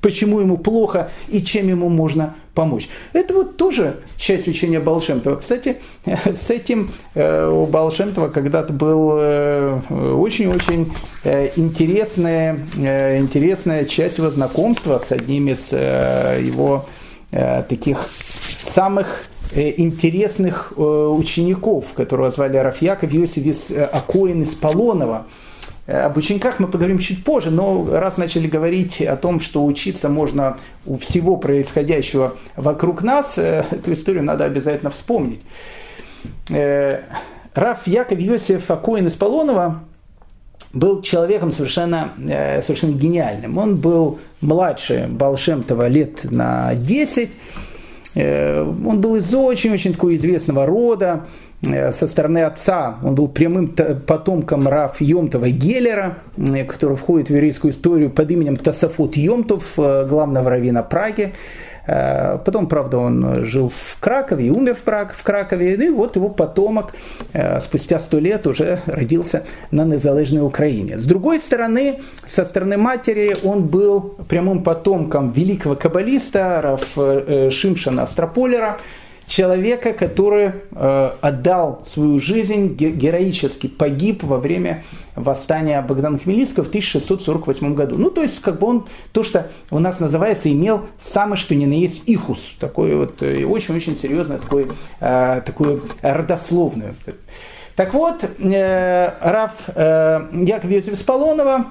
[0.00, 2.88] почему ему плохо и чем ему можно помочь.
[3.12, 5.36] Это вот тоже часть учения Балшемтова.
[5.36, 10.92] Кстати, с этим э, у Балшемтова когда-то был э, очень-очень
[11.24, 16.86] э, интересная, интересная часть его знакомства с одним из его
[17.30, 18.08] таких
[18.72, 25.26] самых интересных учеников, которого звали Рафьяков Иосиф из Акоин из Полонова–
[25.88, 30.58] об учениках мы поговорим чуть позже, но раз начали говорить о том, что учиться можно
[30.84, 35.40] у всего происходящего вокруг нас, э, эту историю надо обязательно вспомнить.
[36.50, 37.00] Э,
[37.54, 39.82] Раф Яков Йосиф Акоин из Полонова
[40.74, 42.12] был человеком совершенно,
[42.62, 43.56] совершенно гениальным.
[43.56, 47.30] Он был младше Балшемтова лет на 10.
[48.14, 51.24] Он был из очень-очень такого известного рода.
[51.62, 53.68] Э, со стороны отца, он был прямым
[54.06, 56.18] потомком Раф Йомтова Геллера,
[56.68, 61.32] который входит в еврейскую историю под именем Тософот Йомтов, э, главного раввина Праги.
[61.88, 65.74] Э, потом, правда, он жил в Кракове и умер в, Праг, в Кракове.
[65.74, 66.92] И вот его потомок
[67.60, 70.98] спустя сто лет уже родился на незалежной Украине.
[70.98, 78.78] С другой стороны, со стороны матери он был прямым потомком великого каббалиста Раф Шимшана Астрополера,
[79.28, 87.74] человека, который э, отдал свою жизнь, героически погиб во время восстания Богдана Хмельницкого в 1648
[87.74, 87.96] году.
[87.98, 91.66] Ну, то есть, как бы он, то, что у нас называется, имел самый что ни
[91.66, 94.68] на есть ихус, такой вот э, очень-очень серьезный, такой,
[95.00, 96.94] э, такую родословную.
[97.76, 101.66] Так вот, э, Раф Яков Йосиф Спалонова,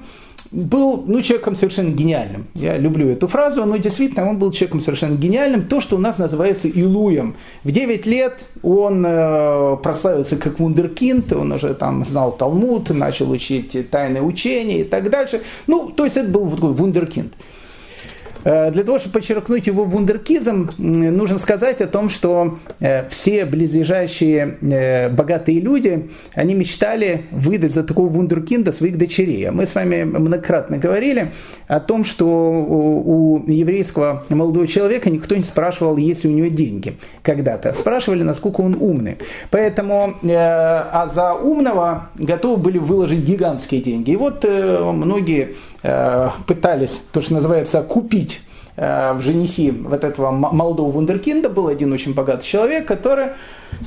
[0.50, 2.46] был ну, человеком совершенно гениальным.
[2.54, 5.62] Я люблю эту фразу, но действительно он был человеком совершенно гениальным.
[5.62, 7.36] То, что у нас называется Илуем.
[7.64, 13.90] В 9 лет он э, прославился как вундеркинд, он уже там знал Талмуд, начал учить
[13.90, 15.42] тайные учения и так дальше.
[15.66, 17.32] Ну, то есть это был такой вундеркинд.
[18.44, 24.58] Э, для того, чтобы подчеркнуть его вундеркизм, нужно сказать о том, что э, все близлежащие
[24.60, 29.48] э, богатые люди, они мечтали выдать за такого вундеркинда своих дочерей.
[29.48, 31.30] А мы с вами многократно говорили
[31.66, 36.96] о том, что у еврейского молодого человека никто не спрашивал, есть ли у него деньги
[37.22, 37.72] когда-то.
[37.72, 39.18] Спрашивали, насколько он умный.
[39.50, 44.12] Поэтому, а за умного готовы были выложить гигантские деньги.
[44.12, 48.40] И вот многие пытались, то, что называется, купить
[48.76, 53.30] в женихи вот этого молодого вундеркинда был один очень богатый человек, который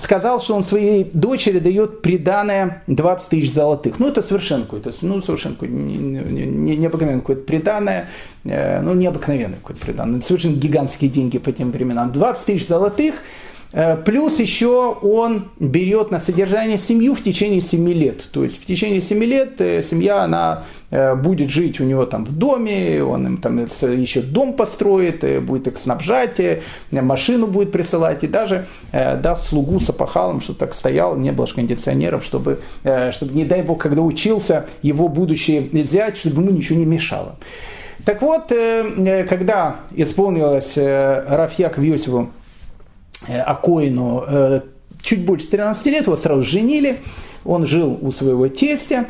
[0.02, 4.00] сказал, что он своей дочери дает приданное 20 тысяч золотых.
[4.00, 8.10] Ну, это совершенно какое-то, ну, совершенно какое-то необыкновенное какое-то приданное,
[8.44, 10.20] ну, необыкновенное какое-то приданное.
[10.20, 12.12] Совершенно гигантские деньги по тем временам.
[12.12, 18.24] 20 тысяч золотых– Э, плюс еще он берет на содержание семью в течение 7 лет.
[18.32, 22.26] То есть в течение 7 лет э, семья она э, будет жить у него там
[22.26, 26.41] в доме, он им там еще дом построит, будет их снабжать,
[26.91, 32.26] машину будет присылать и даже даст слугу с опахалом, чтобы так стоял, не было кондиционеров,
[32.26, 37.38] чтобы, чтобы, не дай бог, когда учился его будущий зять, чтобы ему ничего не мешало.
[38.05, 42.41] Так вот, когда исполнилось Раф Яков Йосифу Э,
[43.28, 44.61] Акоину э,
[45.01, 46.97] чуть больше 13 лет, его сразу женили,
[47.45, 49.05] он жил у своего тестя.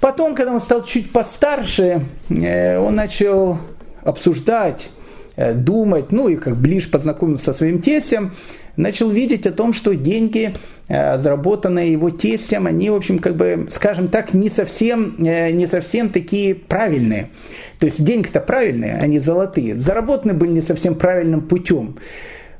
[0.00, 3.58] Потом, когда он стал чуть постарше, э, он начал
[4.02, 4.88] обсуждать,
[5.36, 8.34] думать, ну и как ближе познакомился со своим тестем,
[8.76, 10.54] начал видеть о том, что деньги,
[10.88, 16.54] заработанные его тестем, они, в общем, как бы, скажем так, не совсем, не совсем такие
[16.54, 17.30] правильные.
[17.78, 19.76] То есть деньги-то правильные, они золотые.
[19.76, 21.96] Заработаны были не совсем правильным путем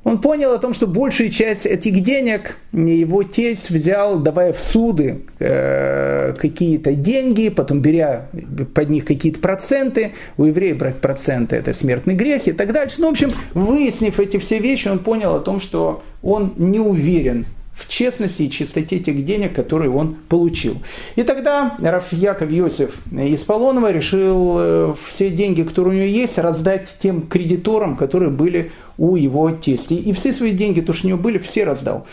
[0.03, 5.23] он понял о том, что большую часть этих денег его тесть взял, давая в суды
[5.39, 8.27] э, какие-то деньги, потом беря
[8.75, 10.13] под них какие-то проценты.
[10.39, 12.97] У евреев брать проценты– это смертный грех и так дальше.
[12.99, 17.45] Ну, в общем, выяснив эти все вещи, он понял о том, что он не уверен
[17.81, 20.77] в честности и чистоте тех денег, которые он получил.
[21.17, 26.39] И тогда Раф Яков Йосиф из Полонова решил э, все деньги, которые у него есть,
[26.39, 29.95] раздать тем кредиторам, которые были у его тестя.
[29.95, 32.07] И все свои деньги, то, что у него были, все раздал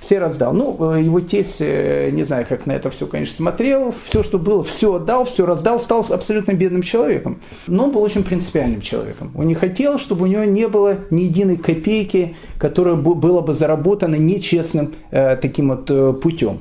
[0.00, 0.52] все раздал.
[0.52, 4.38] Ну, э, его тесть, э, не знаю, как на это все, конечно, смотрел, все, что
[4.38, 7.40] было, все отдал, все раздал, стал абсолютно бедным человеком.
[7.66, 9.30] Но он был очень принципиальным человеком.
[9.34, 14.16] Он не хотел, чтобы у него не было ни единой копейки, которая была бы заработана
[14.16, 16.60] нечестным э, таким вот путем.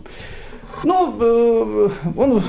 [0.84, 2.42] Ну, он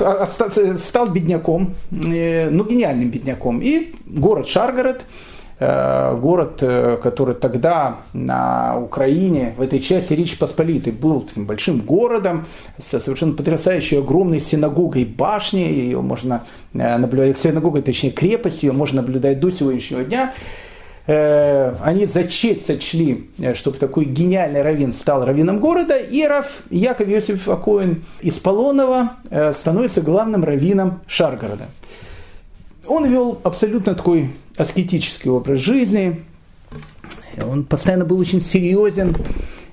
[0.78, 3.61] стал бедняком, ну, гениальным бедняком.
[3.61, 5.05] И город Шаргород–
[5.61, 12.46] город, э, который тогда на Украине, в этой части Речи Посполитой, был большим городом,
[12.78, 19.02] со совершенно потрясающей огромной синагогой башни, ее можно э, наблюдать, синагогой, точнее крепостью, ее можно
[19.02, 20.32] наблюдать до сегодняшнего дня.
[21.06, 27.48] Они за честь сочли, чтобы такой гениальный раввин стал раввином города, и Раф Яков Иосиф
[27.48, 29.16] Акоин из Полонова
[29.54, 31.64] становится главным раввином Шаргорода.
[32.86, 36.22] Он вел абсолютно такой аскетический образ жизни.
[37.40, 39.14] Он постоянно был очень серьезен.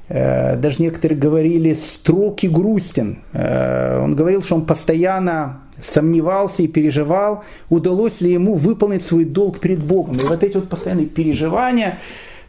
[0.10, 3.20] Э, даже некоторые говорили строг и грустен.
[3.34, 9.60] Э, он говорил, что он постоянно сомневался и переживал, удалось ли ему выполнить свой долг
[9.60, 10.18] перед Богом.
[10.18, 12.00] И вот эти вот постоянные переживания,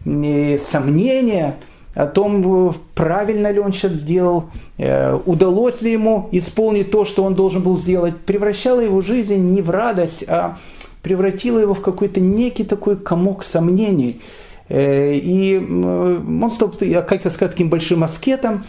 [0.04, 1.56] сомнения
[1.98, 7.34] о том, правильно ли он сейчас сделал, э, удалось ли ему исполнить то, что он
[7.34, 10.58] должен был сделать, превращало его жизнь не в радость, а
[11.02, 14.20] превратило его в какой-то некий такой комок сомнений.
[14.68, 18.62] Э, и он стал, как я сказать, таким большим аскетом.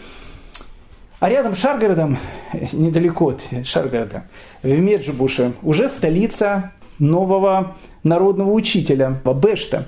[1.20, 2.18] А рядом с Шаргородом,
[2.72, 4.24] недалеко от Шаргорода,
[4.64, 9.86] в Меджибуше, уже столица нового народного учителя Бабешта.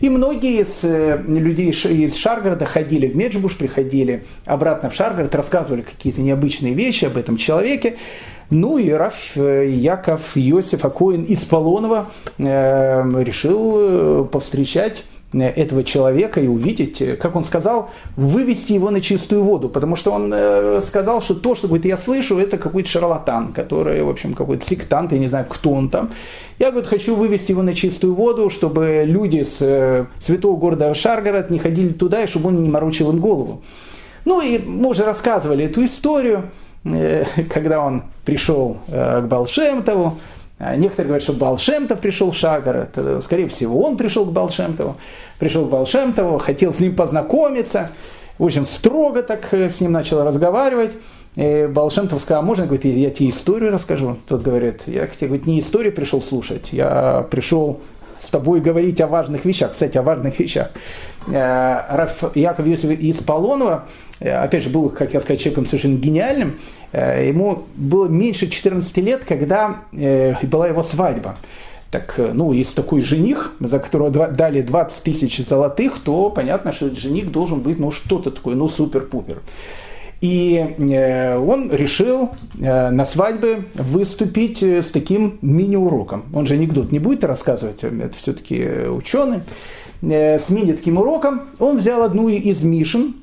[0.00, 5.82] И многие из э, людей из Шаргорода ходили в Меджибуш, приходили обратно в Шаргород, рассказывали
[5.82, 7.96] какие-то необычные вещи об этом человеке.
[8.50, 16.46] Ну и Раф э, Яков Йосиф Акоин из Полонова э, решил повстречать этого человека и
[16.46, 19.68] увидеть, как он сказал, вывести его на чистую воду.
[19.68, 24.08] Потому что он сказал, что то, что говорит, я слышу, это какой-то шарлатан, который, в
[24.08, 26.10] общем, какой-то сектант, я не знаю, кто он там.
[26.58, 31.58] Я, говорит, хочу вывести его на чистую воду, чтобы люди с святого города Шаргород не
[31.58, 33.62] ходили туда, и чтобы он не морочил им голову.
[34.24, 36.50] Ну и мы уже рассказывали эту историю.
[36.84, 40.41] Э, когда он пришел э, к Балшемтову, э,
[40.76, 42.88] Некоторые говорят, что Балшемтов пришел в Шагар,
[43.22, 44.96] скорее всего, он пришел к Балшемтову,
[45.38, 47.90] пришел к Балшемтову, хотел с ним познакомиться,
[48.38, 50.92] очень строго так с ним начал разговаривать.
[51.34, 54.18] И Балшемтов сказал, «А можно, говорит, я тебе историю расскажу?
[54.28, 57.80] Тот говорит, я к тебе говорит, не историю пришел слушать, я пришел
[58.22, 59.72] с тобой говорить о важных вещах.
[59.72, 60.70] Кстати, о важных вещах.
[61.28, 63.84] Раф Яков Йосиф из Полонова
[64.22, 66.58] Э, опять же, был, как я сказал, человеком совершенно гениальным.
[66.92, 71.36] Э, ему было меньше 14 лет, когда э, была его свадьба.
[71.90, 76.98] Так, ну, если такой жених, за которого дали 20 тысяч золотых, то понятно, что этот
[76.98, 79.42] жених должен быть, ну, что-то такое, ну, супер-пупер.
[80.22, 86.26] И э, он решил э, на свадьбе выступить э, с таким мини-уроком.
[86.32, 89.40] Он же анекдот не будет рассказывать, это все-таки ученый.
[90.00, 93.14] С мини-таким уроком он взял одну из Мишин,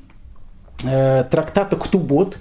[0.82, 2.38] трактата «Ктубот»,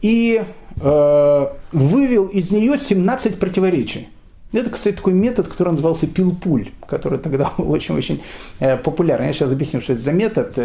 [0.00, 0.42] и
[0.76, 4.08] вывел из нее 17 противоречий.
[4.52, 8.22] Это, кстати, такой метод, который назывался пилпуль, который тогда был очень-очень
[8.84, 9.26] популярен.
[9.26, 10.56] Я сейчас объясню, что это за метод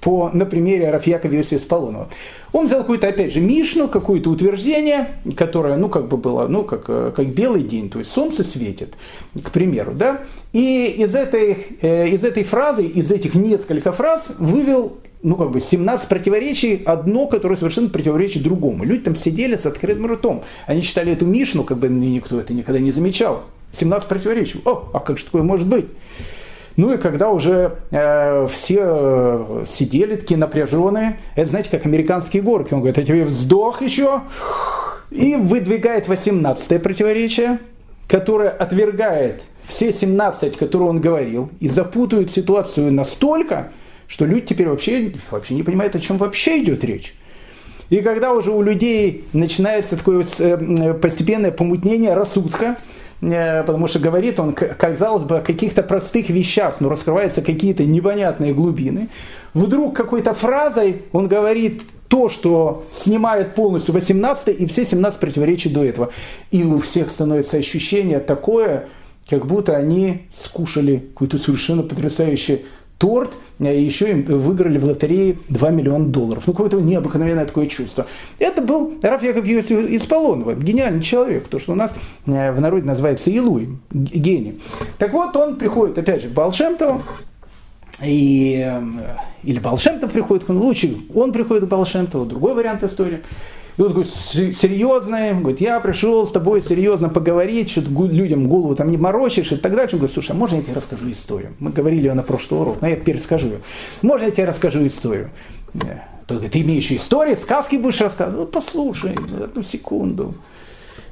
[0.00, 2.08] по, на примере Рафьяка Иосифа Спалонова.
[2.52, 6.86] Он взял какую-то, опять же, Мишну, какое-то утверждение, которое, ну, как бы было, ну, как,
[6.86, 8.94] как белый день, то есть солнце светит,
[9.42, 10.20] к примеру, да,
[10.52, 15.60] и из этой, э, из этой фразы, из этих нескольких фраз вывел ну, как бы
[15.60, 18.84] 17 противоречий, одно, которое совершенно противоречит другому.
[18.84, 20.44] Люди там сидели с открытым ртом.
[20.66, 23.42] Они читали эту Мишну, как бы никто это никогда не замечал.
[23.72, 24.60] 17 противоречий.
[24.64, 25.86] О, а как же такое может быть?
[26.78, 32.72] Ну и когда уже э, все э, сидели такие напряженные, это знаете, как американские горки.
[32.72, 34.22] Он говорит, а тебе вздох еще.
[35.10, 37.58] И выдвигает 18 противоречие,
[38.06, 43.72] которое отвергает все 17, которые он говорил, и запутывает ситуацию настолько,
[44.06, 47.12] что люди теперь вообще, вообще не понимают, о чем вообще идет речь.
[47.90, 52.76] И когда уже у людей начинается такое э, постепенное помутнение рассудка,
[53.20, 59.08] потому что говорит он, казалось бы, о каких-то простых вещах, но раскрываются какие-то непонятные глубины.
[59.54, 65.84] Вдруг какой-то фразой он говорит то, что снимает полностью 18 и все 17 противоречий до
[65.84, 66.10] этого.
[66.50, 68.88] И у всех становится ощущение такое,
[69.28, 72.64] как будто они скушали какой-то совершенно потрясающий
[72.98, 73.30] торт,
[73.60, 76.44] и еще им выиграли в лотерее 2 миллиона долларов.
[76.46, 78.06] Ну, какое-то необыкновенное такое чувство.
[78.38, 81.92] Это был Раф Яков Йосиф из Полонова, гениальный человек, то, что у нас
[82.26, 84.60] э, в народе называется Илуй, гений.
[84.98, 87.02] Так вот, он приходит, опять же, к Балшемтову,
[88.02, 88.82] и, э,
[89.44, 93.20] или Балшемтов приходит к нему, лучше он приходит к Балшемтову, другой вариант истории.
[93.78, 98.90] И он такой серьезный, говорит, я пришел с тобой серьезно поговорить, что людям голову там
[98.90, 99.94] не морочишь и так дальше.
[99.94, 101.52] Он говорит, слушай, а можно я тебе расскажу историю?
[101.60, 103.60] Мы говорили ее на прошлый урок, но я перескажу ее.
[104.02, 105.30] Можно я тебе расскажу историю?
[106.26, 108.40] Ты имеешь истории, сказки будешь рассказывать?
[108.40, 110.34] Ну, послушай, одну секунду.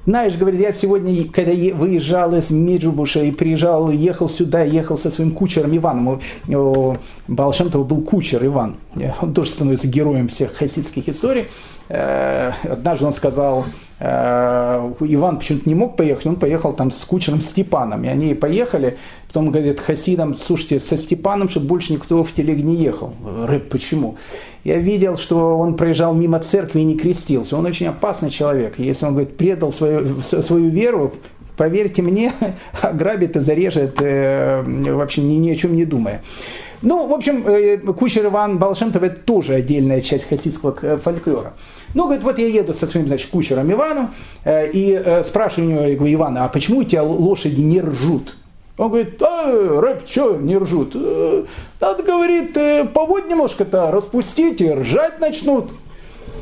[0.04, 5.30] Знаешь, говорит, я сегодня, когда выезжал из Меджубуша и приезжал, ехал сюда, ехал со своим
[5.30, 6.20] кучером Иваном.
[6.48, 6.96] У
[7.28, 8.76] Балшемтова был кучер Иван.
[9.20, 11.46] Он тоже становится героем всех хасидских историй.
[11.88, 13.66] Э, однажды он сказал,
[14.00, 18.04] э, Иван почему-то не мог поехать, он поехал там с кучером Степаном.
[18.04, 22.74] И они поехали, потом говорит хасидам, слушайте, со Степаном, чтобы больше никто в телег не
[22.76, 23.14] ехал.
[23.24, 24.16] Рыб, почему?
[24.64, 27.56] Я видел, что он проезжал мимо церкви и не крестился.
[27.56, 28.78] Он очень опасный человек.
[28.78, 31.14] Если он, говорит, предал свою, свою веру,
[31.56, 32.32] поверьте мне,
[32.82, 36.22] ограбит и зарежет, э, вообще ни, ни о чем не думая.
[36.82, 41.54] Ну, в общем, э, кучер Иван Балшемтов это тоже отдельная часть хасидского э, фольклора.
[41.94, 44.14] Ну, говорит, вот я еду со своим, значит, кучером Иваном
[44.44, 48.36] э, и спрашиваю у него, я говорю, Ивана, а почему у тебя лошади не ржут?
[48.76, 50.94] Он говорит, а, рэп, что не ржут?
[51.80, 52.58] Надо, говорит,
[52.92, 55.70] поводь немножко-то распустить и ржать начнут.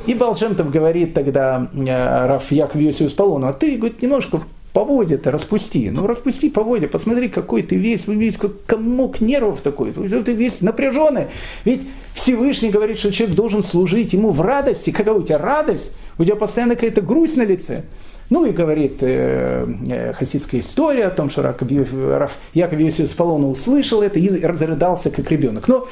[0.07, 4.41] И Балшемтов говорит тогда Раф Яков Спалону, а ты, говорит, немножко
[4.75, 5.89] поводья-то распусти.
[5.89, 10.61] Ну, распусти поводья, посмотри, какой ты весь, вы видите, как комок нервов такой, ты весь
[10.61, 11.29] напряженный.
[11.65, 14.91] Ведь Всевышний говорит, что человек должен служить ему в радости.
[14.91, 15.93] Какая у тебя радость?
[16.19, 17.85] У тебя постоянно какая-то грусть на лице.
[18.31, 24.03] Ну и говорит э, э, хасидская история о том, что Раф Яков Иосиф Спалона услышал
[24.03, 25.69] это и разрыдался как ребенок.
[25.69, 25.87] Но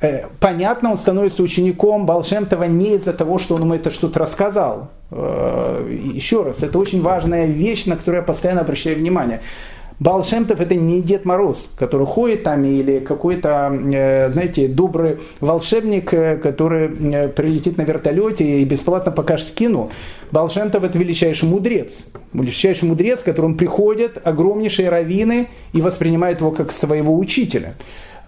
[0.00, 4.90] э, понятно, он становится учеником Балшемтова не из-за того, что он ему это что-то рассказал.
[5.10, 9.40] Э, еще раз, это очень важная вещь, на которую я постоянно обращаю внимание.
[10.00, 16.36] Балшемтов это не Дед Мороз, который ходит там, или какой-то, э, знаете, добрый волшебник, э,
[16.36, 16.88] который
[17.30, 19.90] прилетит на вертолете и бесплатно покажет кино.
[20.30, 21.92] Балшемтов это величайший мудрец.
[22.32, 27.74] Величайший мудрец, к которому приходят огромнейшие раввины и воспринимают его как своего учителя.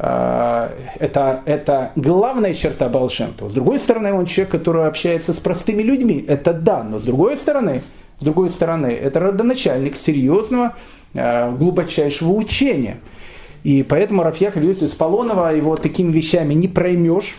[0.03, 3.51] Это, это главная черта Балшемтова.
[3.51, 6.24] С другой стороны, он человек, который общается с простыми людьми.
[6.26, 7.82] Это да, но с другой стороны,
[8.18, 10.74] с другой стороны, это родоначальник серьезного
[11.12, 12.98] Э, глубочайшего учения.
[13.64, 17.36] И поэтому Рафьяка Иосиф Полонова его такими вещами не проймешь.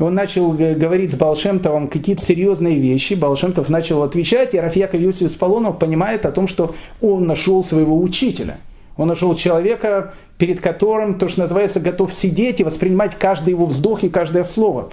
[0.00, 3.14] Он начал говорить с Балшемтовым какие-то серьезные вещи.
[3.14, 8.58] Балшемтов начал отвечать, и Рафьяка Иосиф Полонов понимает о том, что он нашел своего учителя.
[8.96, 14.04] Он нашел человека, перед которым, то, что называется, готов сидеть и воспринимать каждый его вздох
[14.04, 14.90] и каждое слово.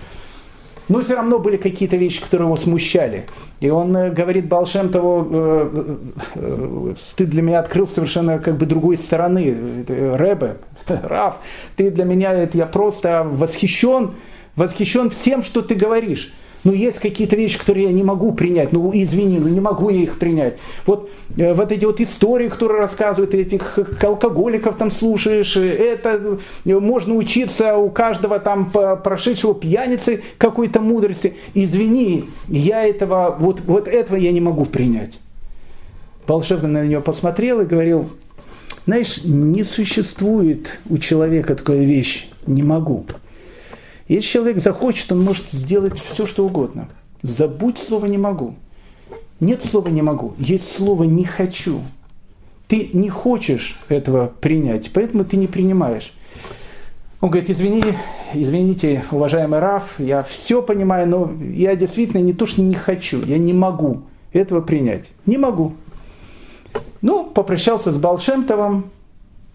[0.87, 3.27] Но все равно были какие-то вещи, которые его смущали.
[3.59, 5.97] И он э, говорит Балшемтову, э,
[6.33, 9.85] э, ты для меня открыл совершенно как бы другой стороны.
[9.87, 11.35] Рэбе, Раф,
[11.75, 14.15] ты для меня, я просто восхищен
[14.55, 16.33] восхищен всем, что ты говоришь.
[16.63, 18.73] Но есть какие-то вещи, которые я не могу принять.
[18.73, 20.57] Ну, извини, ну не могу я их принять.
[20.85, 27.15] Вот, э, вот эти вот истории, которые рассказывают, этих алкоголиков там слушаешь, это э, можно
[27.15, 31.35] учиться у каждого там прошедшего пьяницы какой-то мудрости.
[31.53, 35.19] Извини, я этого, вот, вот этого я не могу принять.
[36.27, 38.09] Волшебно на нее посмотрел и говорил,
[38.85, 43.05] знаешь, не существует у человека такой вещь, не могу.
[44.09, 46.89] Если человек захочет, он может сделать все, что угодно.
[47.21, 48.55] Забудь слово «не могу».
[49.39, 51.81] Нет слова «не могу», есть слово «не хочу».
[52.67, 56.11] Ты не хочешь этого принять, поэтому ты не принимаешь.
[57.21, 57.83] Он говорит, извини,
[58.33, 63.37] извините, уважаемый Раф, я все понимаю, но я действительно не то, что не хочу, я
[63.37, 64.03] не могу
[64.33, 65.09] этого принять.
[65.25, 65.73] Не могу.
[67.01, 68.85] Ну, попрощался с Балшемтовым,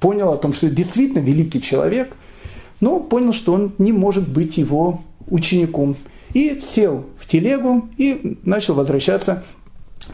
[0.00, 2.16] понял о том, что действительно великий человек–
[2.84, 5.96] но понял, что он не может быть его учеником.
[6.34, 9.42] И сел в телегу и начал возвращаться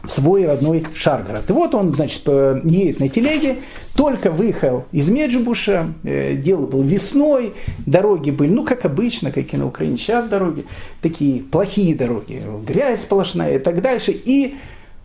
[0.05, 1.51] в свой родной Шаргород.
[1.51, 2.23] И вот он, значит,
[2.63, 3.57] едет на телеге,
[3.97, 7.55] только выехал из Меджибуша, э, дело было весной,
[7.87, 10.65] дороги были, ну, как обычно, какие на Украине сейчас дороги,
[11.03, 14.13] такие плохие дороги, грязь сплошная и так дальше.
[14.13, 14.55] И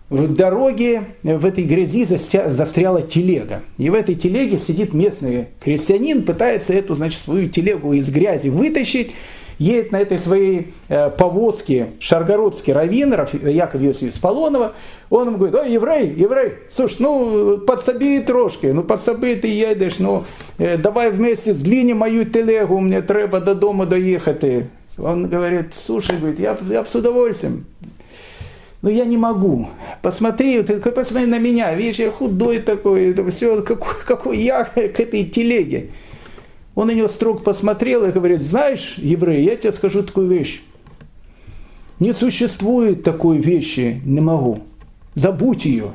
[0.09, 3.61] в дороге в этой грязи застряла телега.
[3.77, 9.11] И в этой телеге сидит местный крестьянин, пытается эту, значит, свою телегу из грязи вытащить,
[9.57, 13.15] едет на этой своей э, повозке шаргородский раввин
[13.49, 14.73] Яков Иосиф Полонова,
[15.09, 20.25] он ему говорит, ой, еврей, еврей, слушай, ну, подсоби трошки, ну, подсоби ты едешь, ну,
[20.57, 24.43] э, давай вместе сдвинем мою телегу, мне треба до дома доехать.
[24.97, 27.65] Он говорит, слушай, говорит, я, я с удовольствием,
[28.85, 29.69] но «Ну, я не могу.
[30.03, 34.77] Посмотри, ты посмотри на меня, видишь, я худой такой, это все, какой, какой я к
[34.77, 35.89] этой телеге.
[36.75, 40.61] Он на него строго посмотрел и говорит, знаешь, еврей, я тебе скажу такую вещь.
[41.99, 44.59] Не существует такой вещи, не могу.
[45.15, 45.93] Забудь ее.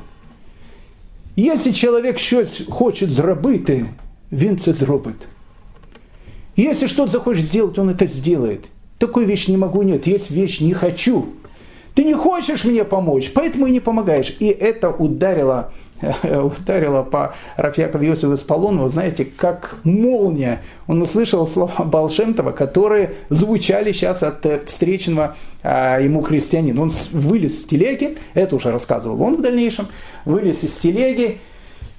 [1.37, 3.85] Если человек щось хочет зробити,
[4.31, 5.27] він це зробить.
[6.57, 8.65] Если что-то захочет сделать, он это сделает.
[8.97, 10.07] Такой вещь не могу, нет.
[10.07, 11.23] Есть вещь не хочу.
[11.95, 14.35] Ты не хочешь мне помочь, поэтому и не помогаешь.
[14.39, 15.71] И это ударило,
[16.23, 20.61] ударило по Рафьякову Иосифу Спалону, знаете, как молния.
[20.87, 26.81] Он услышал слова Балшемтова, которые звучали сейчас от э, встречного а, ему христианина.
[26.81, 29.87] Он вылез с телеги, это уже рассказывал он в дальнейшем,
[30.25, 31.39] вылез из телеги,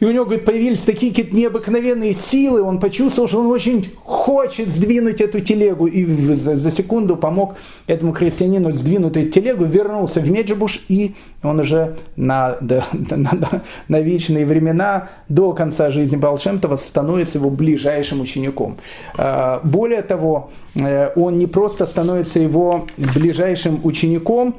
[0.03, 4.67] и у него, говорит, появились такие какие-то необыкновенные силы, он почувствовал, что он очень хочет
[4.67, 7.55] сдвинуть эту телегу, и за, секунду помог
[7.87, 13.63] этому крестьянину сдвинуть эту телегу, вернулся в Меджибуш, и он уже на, да, на, на,
[13.87, 18.79] на вечные времена, до конца жизни Балшемтова, становится его ближайшим учеником.
[19.17, 24.57] А, более того, э, он не просто становится его ближайшим учеником,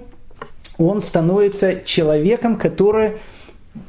[0.78, 3.18] он становится человеком, который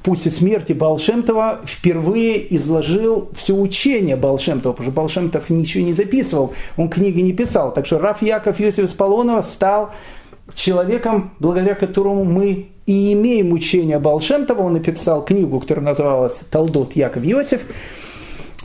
[0.06, 6.88] и смерти Балшемтова впервые изложил все учение Балшемтова, потому что Балшемтов ничего не записывал, он
[6.88, 7.72] книги не писал.
[7.72, 9.90] Так что Раф Яков Иосиф Сполонова стал
[10.54, 14.62] человеком, благодаря которому мы и имеем учение Балшемтова.
[14.62, 17.62] Он написал книгу, которая называлась «Талдот Яков Иосиф».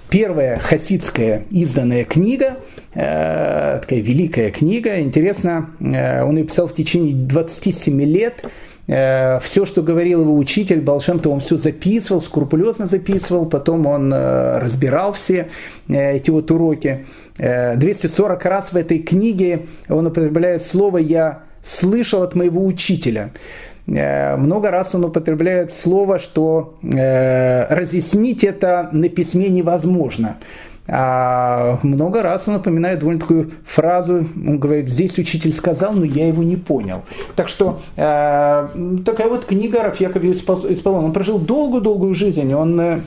[0.09, 2.57] Первая хасидская изданная книга,
[2.95, 4.99] э, такая великая книга.
[4.99, 8.43] Интересно, э, он ее писал в течение 27 лет–
[8.89, 15.13] все, что говорил его учитель, Балшемтов, он все записывал, скрупулезно записывал, потом он э, разбирал
[15.13, 15.49] все
[15.87, 17.05] э, эти вот уроки.
[17.37, 23.29] 240 раз в этой книге он употребляет слово «я слышал от моего учителя».
[23.85, 30.37] Много раз он употребляет слово, что разъяснить это на письме невозможно.
[30.91, 36.27] А много раз он напоминает довольно такую фразу, он говорит, здесь учитель сказал, но я
[36.27, 37.03] его не понял.
[37.35, 38.67] Так что э,
[39.05, 41.05] такая вот книга Рафьяков Исполон.
[41.05, 42.99] Он прожил долгую-долгую жизнь, он э,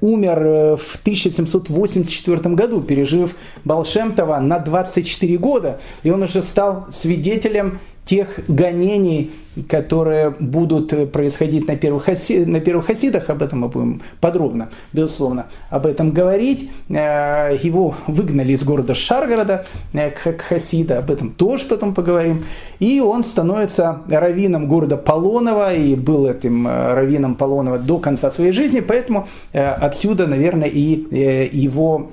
[0.00, 7.80] умер э, в 1784 году, пережив Балшемтова на 24 года, и он уже стал свидетелем
[8.06, 9.32] тех гонений,
[9.68, 14.68] которые будут э, происходить на первых, хаси, на первых хасидах, об этом мы будем подробно,
[14.92, 16.70] безусловно, об этом говорить.
[16.88, 22.44] Э, его выгнали из города Шаргорода э, как хасида, об этом тоже потом поговорим.
[22.78, 28.80] И он становится раввином города Полонова, и был этим раввином Полонова до конца своей жизни,
[28.80, 32.10] поэтому отсюда, наверное, и его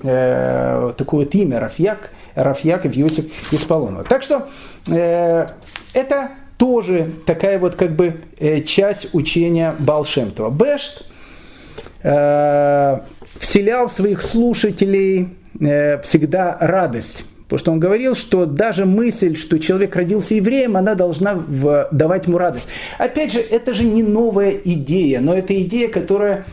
[0.98, 4.04] такое вот имя Рафьяк, Рафьяков Иосиф из Полонова.
[4.06, 4.48] Так что
[5.94, 10.50] это тоже такая вот как бы э, часть учения Балшемтова.
[10.50, 11.06] Бешт
[12.04, 13.00] э,
[13.40, 15.30] вселял в своих слушателей
[15.60, 20.96] э, всегда радость Потому что он говорил, что даже мысль, что человек родился евреем, она
[20.96, 21.36] должна
[21.92, 22.66] давать ему радость.
[22.98, 26.48] Опять же, это же не новая идея, но это идея, которая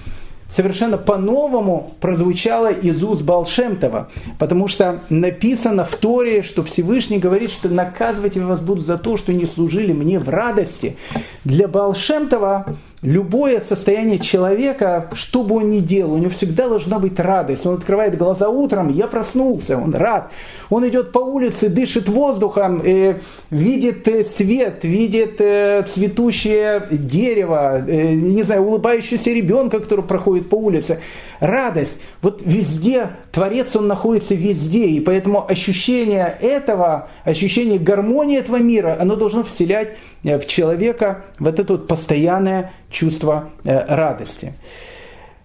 [0.54, 7.68] совершенно по-новому прозвучало из уст Балшемтова, потому что написано в Торе, что Всевышний говорит, что
[7.68, 10.96] наказывать вас будут за то, что не служили мне в радости.
[11.44, 17.18] Для Балшемтова любое состояние человека, что бы он ни делал, у него всегда должна быть
[17.18, 17.64] радость.
[17.64, 20.30] Он открывает глаза утром, я проснулся, он рад.
[20.68, 23.20] Он идет по улице, дышит воздухом, э,
[23.50, 30.56] видит э, свет, видит э, цветущее дерево, э, не знаю, улыбающийся ребенка, который проходит по
[30.56, 31.00] улице.
[31.40, 31.98] Радость.
[32.20, 39.16] Вот везде, Творец, он находится везде, и поэтому ощущение этого, ощущение гармонии этого мира, оно
[39.16, 44.54] должно вселять э, в человека вот это вот постоянное чувство э, радости.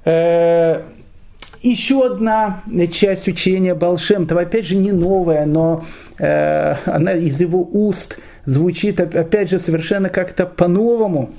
[0.03, 0.81] Э,
[1.61, 5.85] еще одна часть учения Балшемтова, опять же не новая, но
[6.19, 11.31] э, она из его уст звучит, опять же, совершенно как-то по-новому.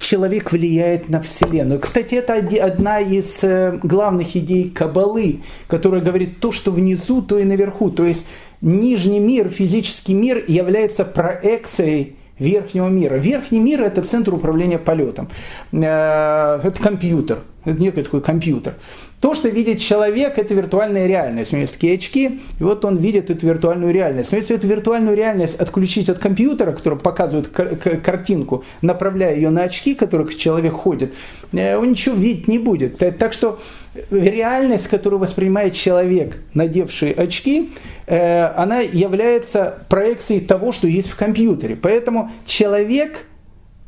[0.00, 1.80] Человек влияет на Вселенную.
[1.80, 3.42] Кстати, это одна из
[3.82, 7.90] главных идей Кабалы, которая говорит то, что внизу, то и наверху.
[7.90, 8.24] То есть
[8.60, 13.16] нижний мир, физический мир является проекцией верхнего мира.
[13.16, 15.28] Верхний мир– это центр управления полетом.
[15.72, 18.74] Э, это компьютер, это некий такой компьютер.
[19.20, 21.52] То, что видит человек, это виртуальная реальность.
[21.52, 24.30] У него есть такие очки, и вот он видит эту виртуальную реальность.
[24.30, 29.94] Но если эту виртуальную реальность отключить от компьютера, который показывает картинку, направляя ее на очки,
[29.94, 31.12] которых человек ходит,
[31.52, 32.98] э, он ничего видеть не будет.
[33.18, 33.58] Так что
[34.10, 37.70] реальность, которую воспринимает человек, надевший очки,
[38.06, 41.74] э, она является проекцией того, что есть в компьютере.
[41.74, 43.26] Поэтому человек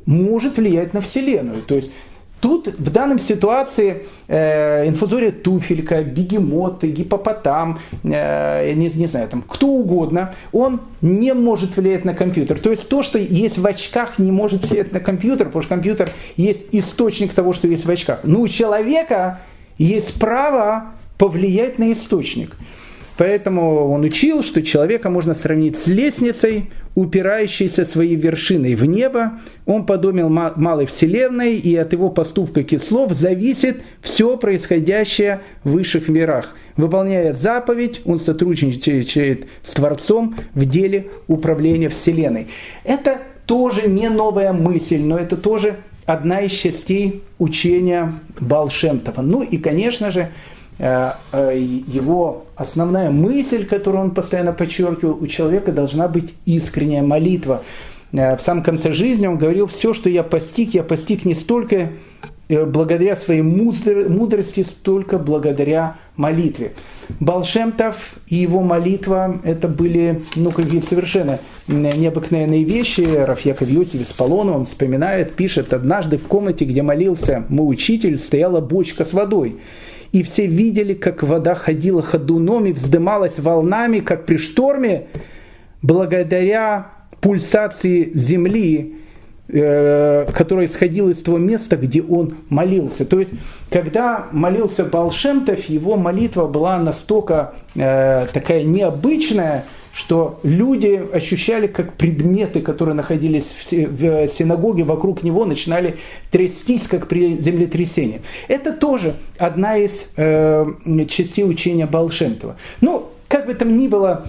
[0.07, 1.63] может влиять на Вселенную.
[1.63, 1.93] То есть
[2.41, 9.67] Тут в данной ситуации э, инфузория туфелька, бегемот, гипопотам, э, не, не знаю, там, кто
[9.67, 12.59] угодно, он не может влиять на компьютер.
[12.59, 16.11] То есть то, что есть в очках, не может влиять на компьютер, потому что компьютер
[16.37, 18.21] есть источник того, что есть в очках.
[18.23, 19.41] Но у человека
[19.77, 20.87] есть право
[21.19, 22.57] повлиять на источник.
[23.21, 29.33] Поэтому он учил, что человека можно сравнить с лестницей, упирающейся своей вершиной в небо.
[29.67, 36.09] Он подумал малой вселенной, и от его поступка и слов зависит все происходящее в высших
[36.09, 36.57] мирах.
[36.79, 42.47] Выполняя заповедь, он сотрудничает с Творцом в деле управления Вселенной.
[42.85, 49.21] Это тоже не новая мысль, но это тоже одна из частей учения Балшемтова.
[49.21, 50.31] Ну и, конечно же,
[50.81, 57.63] его основная мысль, которую он постоянно подчеркивал, у человека должна быть искренняя молитва.
[58.13, 61.91] Э, в самом конце жизни он говорил, все, что я постиг, я постиг не столько
[62.49, 66.73] благодаря своей мудрости, столько благодаря молитве.
[67.21, 73.03] Балшемтов и его молитва– это были ну, какие-то совершенно необыкновенные вещи.
[73.03, 79.05] Рафьяков Йосиф из он вспоминает, пишет, «Однажды в комнате, где молился мой учитель, стояла бочка
[79.05, 79.61] с водой
[80.13, 85.07] и все видели, как вода ходила ходуном и вздымалась волнами, как при шторме,
[85.83, 86.89] благодаря
[87.21, 88.97] пульсации земли,
[89.49, 93.05] э, которая исходила из того места, где он молился.
[93.05, 93.33] То есть,
[93.71, 102.61] когда молился Балшемтов, его молитва была настолько э, такая необычная, что люди ощущали, как предметы,
[102.61, 105.97] которые находились в синагоге вокруг него, начинали
[106.31, 108.23] трястись, как при землетрясении.
[108.49, 110.67] Это тоже одна из э,
[111.09, 112.57] частей учения Балшемтова.
[112.81, 114.27] Ну, как бы там ни было,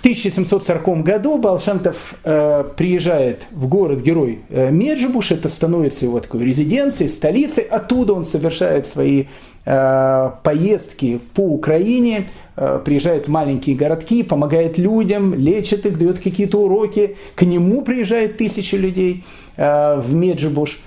[0.00, 7.10] в 1740 году Балшемтов э, приезжает в город-герой э, Меджибуш, это становится его такой резиденцией,
[7.10, 9.26] столицей, оттуда он совершает свои
[9.66, 12.28] э, поездки по Украине,
[12.62, 17.16] Э, приезжает в маленькие городки, помогает людям, лечит их, дает какие-то уроки.
[17.34, 19.24] К нему приезжает тысячи людей
[19.56, 20.78] э, в Меджибуш.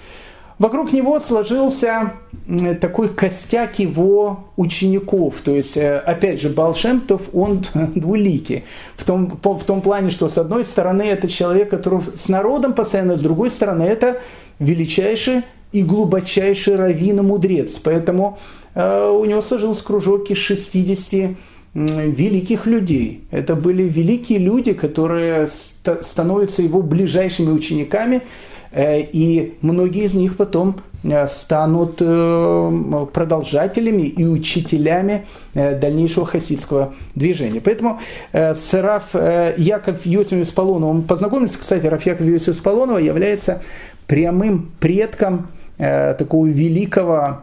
[0.59, 2.13] Вокруг него сложился
[2.79, 5.41] такой костяк его учеников.
[5.43, 8.63] То есть, э, опять же, Балшемтов, он двуликий.
[8.95, 13.17] В том, в том плане, что с одной стороны это человек, который с народом постоянно,
[13.17, 14.19] с другой стороны это
[14.59, 17.71] величайший и глубочайший раввин и мудрец.
[17.83, 18.37] Поэтому
[18.75, 21.35] э, у него сложился кружок из 60
[21.73, 23.23] великих людей.
[23.31, 25.49] Это были великие люди, которые
[26.03, 28.21] становятся его ближайшими учениками,
[28.75, 37.61] и многие из них потом э, станут э, продолжателями и учителями дальнейшего хасидского движения.
[37.61, 37.99] Поэтому
[38.31, 43.61] с Раф Яков Йосиф Спалонова, он познакомился, кстати, Раф Яков Йосиф Спалонова является
[44.07, 45.47] прямым предком
[45.77, 47.41] такого великого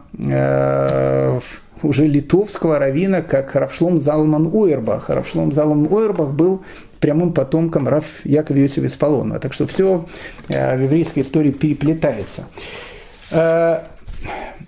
[1.83, 5.09] уже литовского равина, как Равшлом Залман Уэрбах.
[5.09, 6.61] Равшлом Залман Уэрбах был
[7.01, 9.39] прямым потомком Раф Якова Иосифа Исполонова.
[9.39, 10.05] Так что все
[10.47, 12.45] э, в еврейской истории переплетается.
[13.31, 13.81] Э,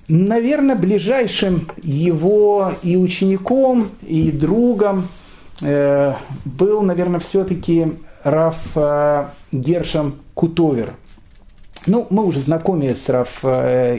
[0.09, 5.07] наверное, ближайшим его и учеником, и другом
[5.61, 8.57] э, был, наверное, все-таки Раф
[9.51, 10.93] Гершем Кутовер.
[11.85, 13.43] Ну, мы уже знакомы с Раф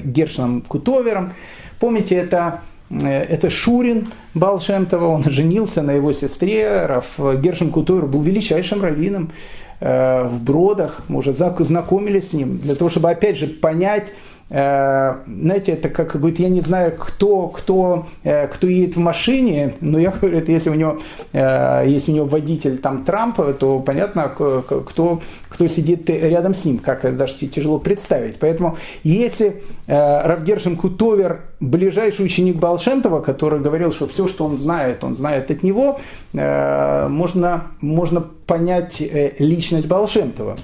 [0.02, 1.34] Гершем Кутовером.
[1.78, 8.82] Помните, это это Шурин Балшемтова, он женился на его сестре, Раф Гершем Кутур был величайшим
[8.82, 9.32] раввином
[9.80, 14.33] э, в Бродах, мы уже знакомились с ним, для того, чтобы опять же понять, Э,
[14.48, 19.98] знаете, это как говорит, я не знаю, кто, кто, э, кто едет в машине, но
[19.98, 20.98] я говорю, это если у него,
[21.32, 26.78] э, если у него водитель там Трамп, то понятно, кто, кто сидит рядом с ним,
[26.78, 28.38] как даже тяжело представить.
[28.38, 35.16] Поэтому если Равгершин Кутовер, ближайший ученик Балшемтова, который говорил, что все, что он знает, он
[35.16, 36.00] знает от него,
[36.32, 39.02] можно, можно понять
[39.38, 40.56] личность Балшемтова.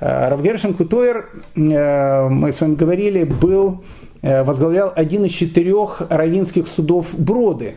[0.00, 3.84] Равгершин Кутойер, э, мы с вами говорили, был,
[4.22, 7.74] э, возглавлял один из четырех равинских судов Броды.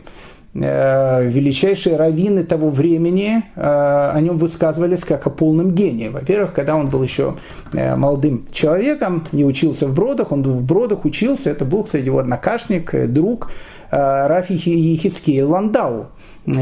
[0.55, 6.07] Э, величайшие раввины того времени о нем высказывались как о полном гении.
[6.07, 7.35] Во-первых, когда он был еще
[7.73, 13.07] молодым человеком, не учился в Бродах, он в Бродах учился, это был, кстати, его однокашник,
[13.07, 13.51] друг
[13.89, 16.07] Рафи Ехискея Ландау,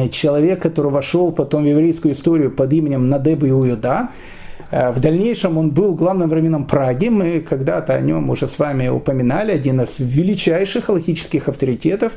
[0.09, 4.40] человек, который вошел потом в еврейскую историю под именем Надеба Иуюда, Э,
[4.71, 7.09] в дальнейшем он был главным раввином Праги.
[7.09, 9.51] Мы когда-то о нем уже с вами упоминали.
[9.51, 12.13] Один из величайших халахических авторитетов.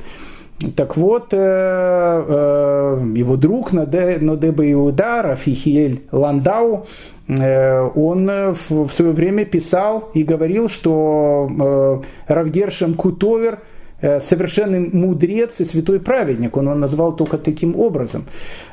[0.76, 6.86] Так вот, э, э, его друг Нодеба Иуда, Рафихиэль Ландау,
[7.26, 8.30] он
[8.68, 13.60] в свое время писал и говорил, что Равгершем Кутовер–
[14.04, 16.56] Э, совершенный мудрец и святой праведник.
[16.58, 18.24] Он его назвал только таким образом.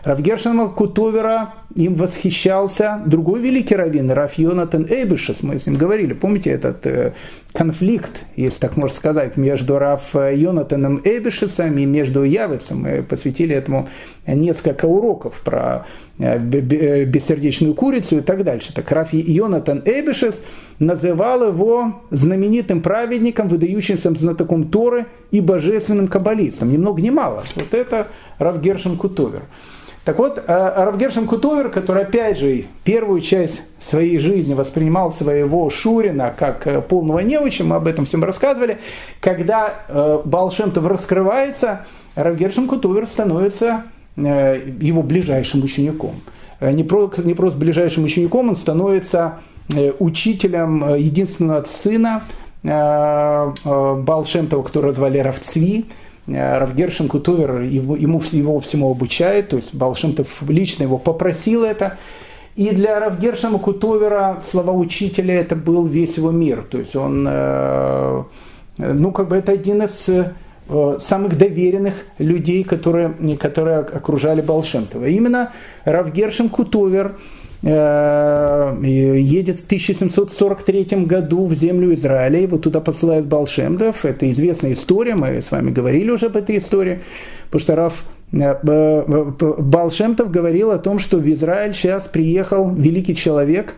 [0.03, 5.41] Равгершема Кутовера им восхищался другой великий раввин, Раф Йонатан Эйбешес.
[5.41, 6.13] Мы с ним говорили.
[6.13, 7.13] Помните этот э,
[7.53, 12.81] конфликт, если так можно сказать, между Раф Йонатаном Эйбешесом и между Явицем?
[12.81, 13.87] Мы посвятили этому
[14.27, 15.85] несколько уроков про
[16.19, 18.73] э, бессердечную курицу и так дальше.
[18.73, 20.41] Так Раф Йонатан Эйбешес
[20.79, 26.71] называл его знаменитым праведником, выдающимся знатоком Торы и божественным каббалистом.
[26.71, 27.43] Ни много ни мало.
[27.55, 28.07] Вот это
[28.39, 29.43] Рав Гершин Кутовер.
[30.03, 35.69] Так вот, э, Рав Гершин Кутовер, который, опять же, первую часть своей жизни воспринимал своего
[35.69, 38.79] Шурина как э, полного неуча, мы об этом всем рассказывали,
[39.19, 41.85] когда э, Балшемтов раскрывается,
[42.15, 43.83] Рав Гершин Кутовер становится
[44.17, 46.15] его ближайшим учеником.
[46.59, 49.39] Не просто, не просто ближайшим учеником, он становится
[49.99, 52.21] учителем единственного сына
[52.61, 55.85] Балшемтова, которого звали Равцви,
[56.35, 61.97] Равгершин Кутовер его, ему его всему обучает, то есть Балшемтов лично его попросил это.
[62.55, 66.63] И для Равгершина Кутовера слова учителя это был весь его мир.
[66.69, 70.09] То есть он, ну как бы это один из
[71.01, 75.05] самых доверенных людей, которые, которые окружали Балшемтова.
[75.05, 75.53] Именно
[75.85, 77.11] Равгершин Э,
[77.63, 85.41] едет в 1743 году в землю Израиля, его туда посылает Балшемдов, это известная история, мы
[85.41, 87.01] с вами говорили уже об этой истории,
[87.45, 88.03] потому что Раф
[88.33, 93.75] э, Балшемтов говорил о том, что в Израиль сейчас приехал великий человек,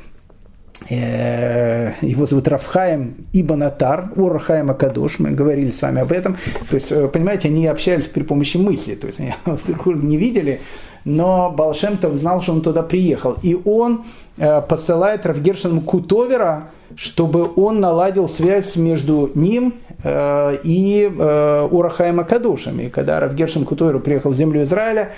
[0.89, 6.38] э, его зовут Рафхаем Ибанатар, Урахаем Акадош, мы говорили с вами об этом.
[6.69, 9.34] То есть, понимаете, они общались при помощи мысли, то есть они
[10.01, 10.61] не видели,
[11.06, 13.38] но Балшемтов знал, что он туда приехал.
[13.41, 14.06] И он
[14.38, 22.89] э, посылает Равгершину Кутовера, чтобы он наладил связь между ним э, и э, Урахаем Акадушем.
[22.89, 25.12] Когда Равгершин Кутовер приехал в землю Израиля,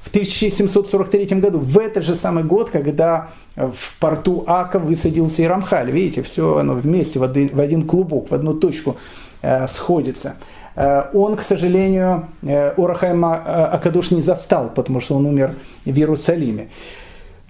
[0.00, 5.90] в 1743 году, в этот же самый год, когда в порту Ака высадился и Рамхаль.
[5.90, 8.96] Видите, все оно вместе, в один, в один клубок, в одну точку
[9.42, 10.36] э, сходится.
[10.76, 15.52] Э, он, к сожалению, э, Урахайма э, Акадуш не застал, потому что он умер
[15.84, 16.68] в Иерусалиме.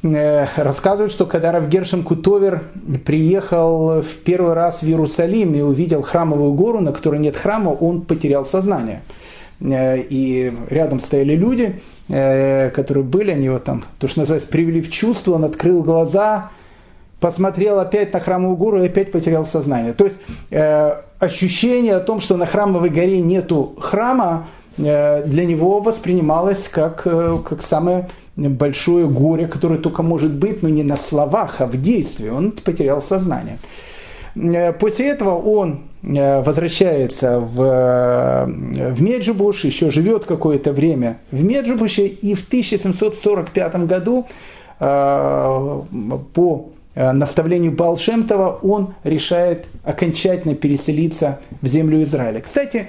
[0.02, 2.62] Рассказывают, что когда Равгершем Кутовер
[3.04, 8.02] приехал в первый раз в Иерусалим и увидел храмовую гору, на которой нет храма, он
[8.02, 9.02] потерял сознание.
[9.58, 15.32] И рядом стояли люди, которые были, они его там, то, что называется, привели в чувство,
[15.32, 16.50] он открыл глаза,
[17.18, 19.94] посмотрел опять на храмовую гору и опять потерял сознание.
[19.94, 20.18] То есть
[21.18, 24.46] ощущение о том, что на храмовой горе нету храма,
[24.78, 30.68] э, для него воспринималось как, э, как самое большое горе, которое только может быть, но
[30.68, 32.28] не на словах, а в действии.
[32.28, 33.58] Он потерял сознание.
[34.78, 42.46] После этого он возвращается в, в Меджибуш, еще живет какое-то время в Меджибуше, и в
[42.46, 44.26] 1745 году
[44.78, 46.66] по
[46.96, 52.40] наставлению Балшемтова он решает окончательно переселиться в землю Израиля.
[52.40, 52.88] Кстати,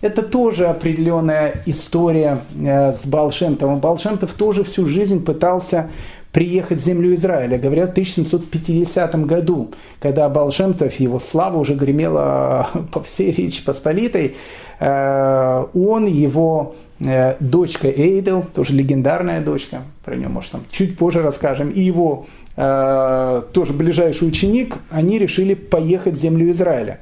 [0.00, 3.80] это тоже определенная история с Балшемтовым.
[3.80, 5.90] Балшемтов тоже всю жизнь пытался
[6.32, 7.58] приехать в землю Израиля.
[7.58, 14.36] Говорят, в 1750 году, когда Балшемтов, его слава уже гремела по всей Речи Посполитой,
[14.78, 21.22] э, он, его э, дочка Эйдел, тоже легендарная дочка, про нее, может, там чуть позже
[21.22, 26.98] расскажем, и его э, тоже ближайший ученик, они решили поехать в землю Израиля.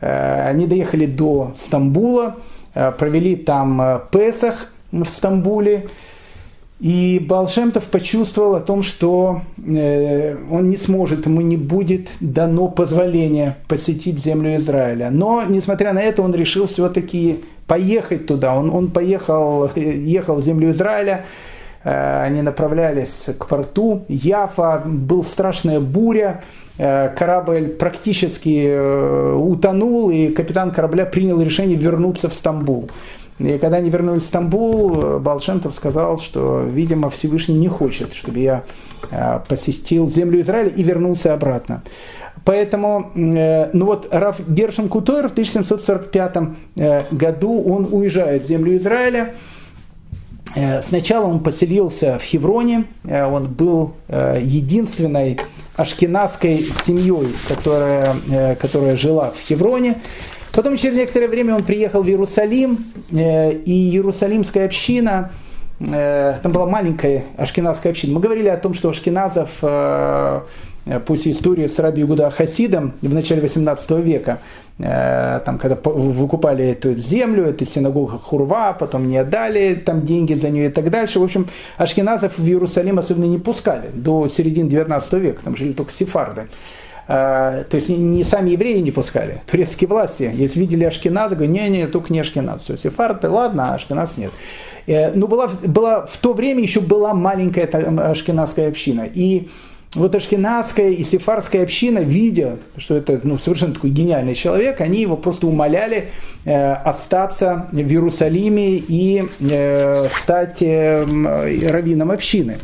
[0.00, 2.36] Они доехали до Стамбула,
[2.72, 5.88] провели там Песах в Стамбуле,
[6.82, 13.56] и Балшемтов почувствовал о том, что э, он не сможет, ему не будет дано позволение
[13.68, 15.08] посетить землю Израиля.
[15.10, 18.56] Но, несмотря на это, он решил все-таки поехать туда.
[18.56, 21.51] Он, он поехал, ехал в землю Израиля, э,
[21.84, 26.42] они направлялись к порту Яфа, была страшная буря,
[26.78, 32.88] э, корабль практически утонул, и капитан корабля принял решение вернуться в Стамбул.
[33.38, 38.62] И когда они вернулись в Стамбул, Балшемтов сказал, что, видимо, Всевышний не хочет, чтобы я
[39.10, 41.82] э, посетил землю Израиля и вернулся обратно.
[42.44, 46.36] Поэтому, э, ну вот, Раф Гершем Кутойр в 1745
[46.76, 49.34] э, году он уезжает в землю Израиля.
[50.86, 55.38] Сначала он поселился в Хевроне, он был единственной
[55.76, 60.02] ашкенадской семьей, которая, которая жила в Хевроне.
[60.52, 65.30] Потом через некоторое время он приехал в Иерусалим, э, и Иерусалимская община,
[65.80, 68.14] э, там была маленькая ашкеназская община.
[68.14, 70.40] Мы говорили о том, что ашкеназов э,
[71.06, 74.40] после истории с Раби Гуда Хасидом в начале 18 века,
[74.78, 80.66] там, когда выкупали эту землю, эту синагогу Хурва, потом не отдали там деньги за нее
[80.66, 81.20] и так дальше.
[81.20, 85.92] В общем, ашкеназов в Иерусалим особенно не пускали до середины 19 века, там жили только
[85.92, 86.48] сефарды.
[87.08, 90.30] А, то есть не сами евреи не пускали, турецкие власти.
[90.32, 92.62] Если видели Ашкеназ, говорят, не-не, только не Ашкеназ.
[92.62, 94.30] Все, сефарды, ладно, а Ашкеназ нет.
[94.86, 99.06] Э, Но была, была, в то время еще была маленькая ашкеназская община.
[99.12, 99.48] И
[99.94, 105.16] вот ашкенадская и сефарская община, видя, что это ну, совершенно такой гениальный человек, они его
[105.16, 106.10] просто умоляли
[106.44, 111.04] э, остаться в Иерусалиме и э, стать э,
[111.68, 112.56] раввином общины.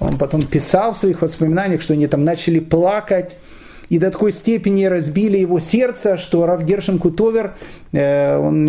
[0.00, 3.36] Он потом писал в своих воспоминаниях, что они там начали плакать,
[3.90, 7.54] и до такой степени разбили его сердце, что Рав Гершин Кутовер,
[7.92, 8.64] э, он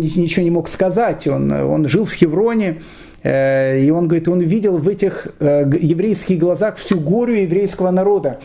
[0.00, 2.82] ничего не мог сказать, он, он жил в Хевроне, э,
[3.24, 8.38] и он говорит, он видел в этих э, еврейских глазах всю гору еврейского народа,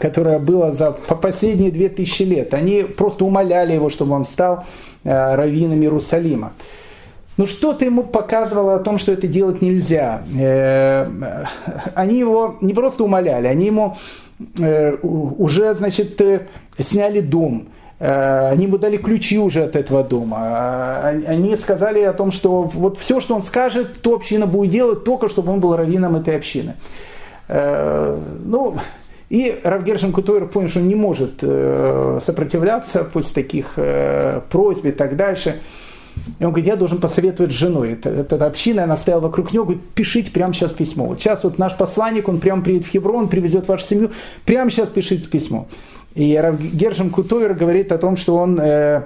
[0.00, 2.52] которая была за по последние две тысячи лет.
[2.52, 4.64] Они просто умоляли его, чтобы он стал
[5.04, 6.52] раввином Иерусалима.
[7.38, 10.22] Ну что-то ему показывало о том, что это делать нельзя.
[11.94, 13.96] Они его не просто умоляли, они ему
[14.58, 16.46] Э, уже, значит, э,
[16.78, 21.00] сняли дом, э, они ему дали ключи уже от этого дома.
[21.02, 25.28] Они сказали о том, что вот все, что он скажет, то община будет делать, только
[25.28, 26.74] чтобы он был раввином этой общины.
[27.48, 28.76] Ну,
[29.30, 33.76] и Равгершин Кутойр понял, что он не может сопротивляться после таких
[34.50, 35.60] просьб и так дальше.
[36.40, 37.92] И он говорит, я должен посоветовать с женой.
[37.92, 41.06] Это, это община, она стояла вокруг него, говорит, пишите прямо сейчас письмо.
[41.06, 44.10] Вот сейчас вот наш посланник, он прямо приедет в Хеврон, привезет вашу семью,
[44.44, 45.68] прямо сейчас пишите письмо.
[46.14, 46.40] И
[46.72, 49.02] Гершем Кутовер говорит о том, что он э,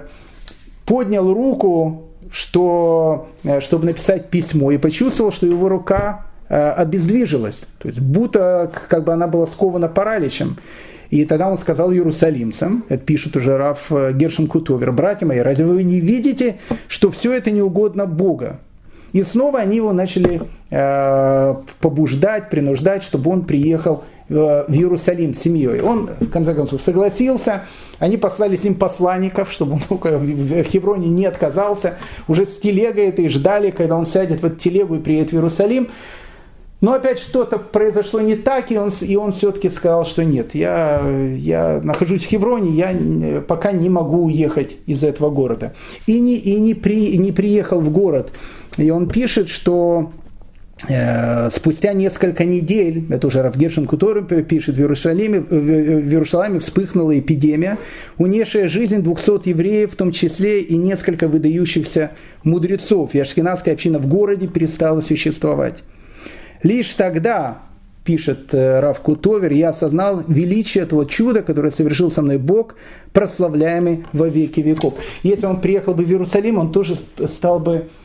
[0.85, 7.61] поднял руку, что, э, чтобы написать письмо, и почувствовал, что его рука э, обездвижилась.
[7.77, 10.57] То есть будто как бы она была скована параличем.
[11.09, 15.65] И тогда он сказал иерусалимцам, это пишет уже Раф э, Гершем Кутовер, братья мои, разве
[15.65, 18.59] вы не видите, что все это не угодно Бога?
[19.11, 20.41] И снова они его начали
[20.71, 25.81] э, побуждать, принуждать, чтобы он приехал в Иерусалим с семьей.
[25.81, 27.65] Он, в конце концов, согласился.
[27.99, 31.97] Они послали с ним посланников, чтобы он в Хевроне не отказался.
[32.27, 35.89] Уже с телегой этой ждали, когда он сядет в эту телегу и приедет в Иерусалим.
[36.83, 41.01] Но опять что-то произошло не так, и он, и он все-таки сказал, что нет, я,
[41.33, 45.75] я нахожусь в Хевроне, я пока не могу уехать из этого города.
[46.07, 48.33] И не, и не, при, не приехал в город.
[48.77, 50.22] И он пишет, что э,
[51.51, 57.77] спустя несколько недель, это уже Равгершин Кутор пишет, в Иерусалиме, в, Иерусалиме вспыхнула эпидемия,
[58.17, 62.11] унесшая жизнь 200 евреев, в том числе и несколько выдающихся
[62.43, 63.15] мудрецов.
[63.15, 65.83] И община в городе перестала существовать.
[66.63, 67.59] Лишь тогда
[68.03, 72.75] пишет э, Рав Кутовер, я осознал величие этого чуда, которое совершил со мной Бог,
[73.13, 74.95] прославляемый во веки веков.
[75.23, 78.02] Если он приехал бы в Иерусалим, он тоже стал бы э,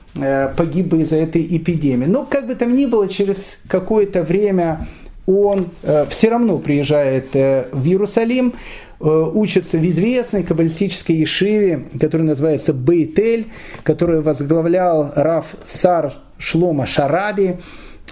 [0.56, 2.06] погиб бы из-за этой эпидемии.
[2.06, 4.88] Но как бы там ни было, через какое-то время
[5.26, 8.54] он э, все равно приезжает в Иерусалим,
[9.00, 13.46] учится в известной каббалистической ешиве, которая называется Бейтель,
[13.84, 17.58] которую возглавлял Раф Сар Шлома Шараби,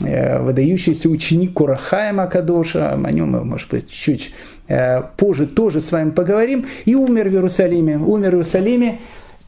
[0.01, 4.35] Э, выдающийся ученик Курахаема Кадоша, о нем мы, может быть, чуть
[4.69, 7.97] э, позже тоже с вами поговорим, и умер в Иерусалиме.
[7.97, 8.99] Умер в Иерусалиме,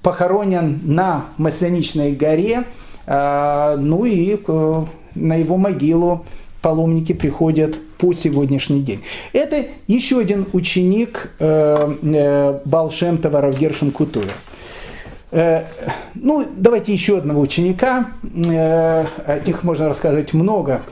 [0.02, 2.64] похоронен на Масляничной горе,
[3.06, 4.38] э, ну и
[5.14, 6.24] на его могилу
[6.62, 9.00] паломники приходят по сегодняшний день.
[9.32, 14.34] Это еще один ученик Балшемтова Равгершин Кутуя.
[15.30, 15.64] Э,
[16.14, 18.10] ну, давайте еще одного ученика.
[18.34, 20.82] Э, о них можно рассказывать много.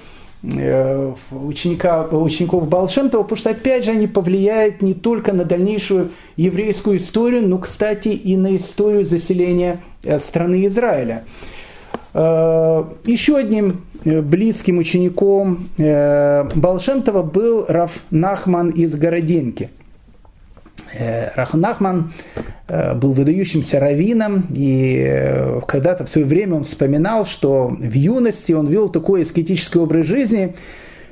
[0.54, 6.98] Э, ученика, учеников Балшемтова, потому что, опять же, они повлияют не только на дальнейшую еврейскую
[6.98, 9.80] историю, но, кстати, и на историю заселения
[10.20, 11.24] страны Израиля.
[12.14, 19.70] Еще одним близким учеником Балшемтова был Раф Нахман из Городенки–
[20.98, 22.12] Э, Рахунахман
[22.68, 28.52] э, был выдающимся раввином, и э, когда-то в свое время он вспоминал, что в юности
[28.52, 30.54] он вел такой аскетический образ жизни,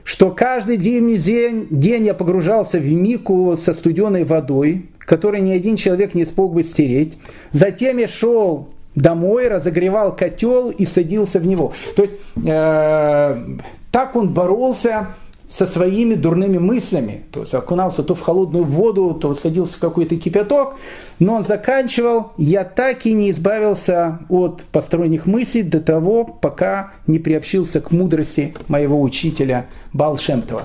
[0.02, 5.76] что каждый день, день, день я погружался в мику со студеной водой, которой ни один
[5.76, 7.18] человек не смог бы стереть.
[7.52, 11.72] Затем я шел домой, разогревал котел и садился в него.
[11.96, 12.14] То есть
[12.46, 13.58] э,
[13.90, 15.08] так он боролся
[15.48, 17.24] со своими дурными мыслями.
[17.30, 20.76] То есть окунался то в холодную воду, то садился в какой-то кипяток.
[21.18, 27.18] Но он заканчивал, я так и не избавился от посторонних мыслей до того, пока не
[27.18, 30.62] приобщился к мудрости моего учителя Балшемтова.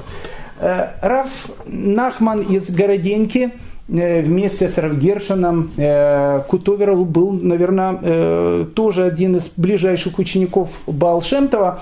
[0.60, 3.52] Э, Раф Нахман из Городеньки
[3.88, 11.82] э, вместе с Равгершином э, Кутоверов был, наверное, тоже один из ближайших учеников Балшемтова.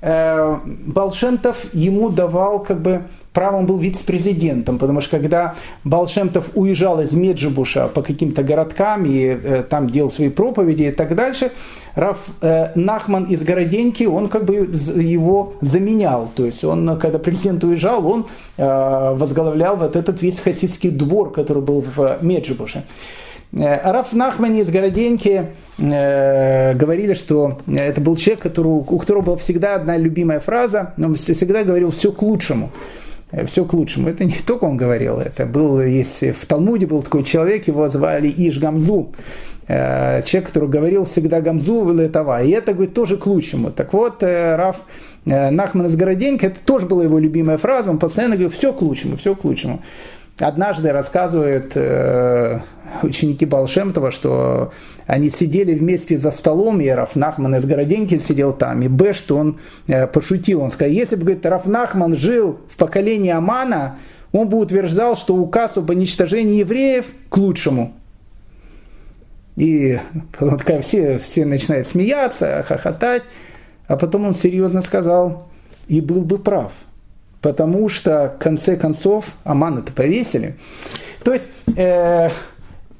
[0.00, 7.00] Э, Балшемтов ему давал как бы право, он был вице-президентом, потому что когда Балшемтов уезжал
[7.00, 11.52] из Меджибуша по каким-то городкам и э, там делал свои проповеди и так дальше,
[11.94, 16.30] Раф э, Нахман из Городеньки, он как бы его заменял.
[16.34, 18.26] То есть он, когда президент уезжал, он
[18.56, 22.84] э, возглавлял вот этот весь хасидский двор, который был в Меджибуше.
[23.52, 25.46] Раф Нахмани из Городеньки
[25.78, 31.14] э, говорили, что это был человек, который, у которого была всегда одна любимая фраза, он
[31.14, 32.70] всегда говорил «все к лучшему».
[33.30, 34.08] Э, все к лучшему.
[34.08, 38.28] Это не только он говорил, это был, если в Талмуде был такой человек, его звали
[38.28, 39.12] Иш Гамзу,
[39.66, 43.70] человек, который говорил всегда Гамзу Летова, и это, говорит, тоже к лучшему.
[43.70, 44.76] Так вот, Раф
[45.26, 49.16] Нахман из Городенька, это тоже была его любимая фраза, он постоянно говорил, все к лучшему,
[49.16, 49.82] все к лучшему.
[50.40, 52.60] Однажды рассказывают э,
[53.02, 54.72] ученики Балшемтова, что
[55.06, 59.58] они сидели вместе за столом, и Рафнахман из Городенки сидел там, и Б, что он
[59.88, 63.98] э, пошутил, он сказал, если бы, говорит, Рафнахман жил в поколении Амана,
[64.30, 67.94] он бы утверждал, что указ об уничтожении евреев к лучшему.
[69.56, 69.98] И
[70.38, 73.24] потом такая, все, все начинают смеяться, хохотать,
[73.88, 75.48] а потом он серьезно сказал,
[75.88, 76.72] и был бы прав–
[77.40, 80.56] потому что в конце концов Амана-то повесили.
[81.24, 82.30] То есть э,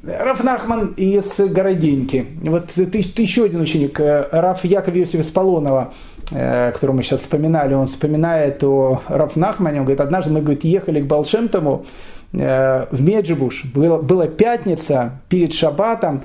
[0.03, 5.93] Раф Нахман из Городеньки, вот ты, ты еще один ученик, э, Раф Яков Иосиф Сполонова,
[6.30, 10.64] э, которого мы сейчас вспоминали, он вспоминает о Раф Нахмане, он говорит, однажды мы говорит,
[10.64, 11.84] ехали к Балшемтому
[12.32, 16.22] э, в Меджибуш, была, была пятница перед Шабатом,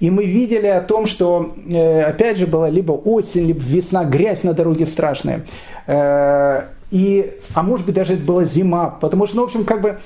[0.00, 4.42] и мы видели о том, что, э, опять же, была либо осень, либо весна, грязь
[4.42, 5.46] на дороге страшная.
[6.90, 9.98] И, а может быть даже это была зима, потому что, ну, в общем, как бы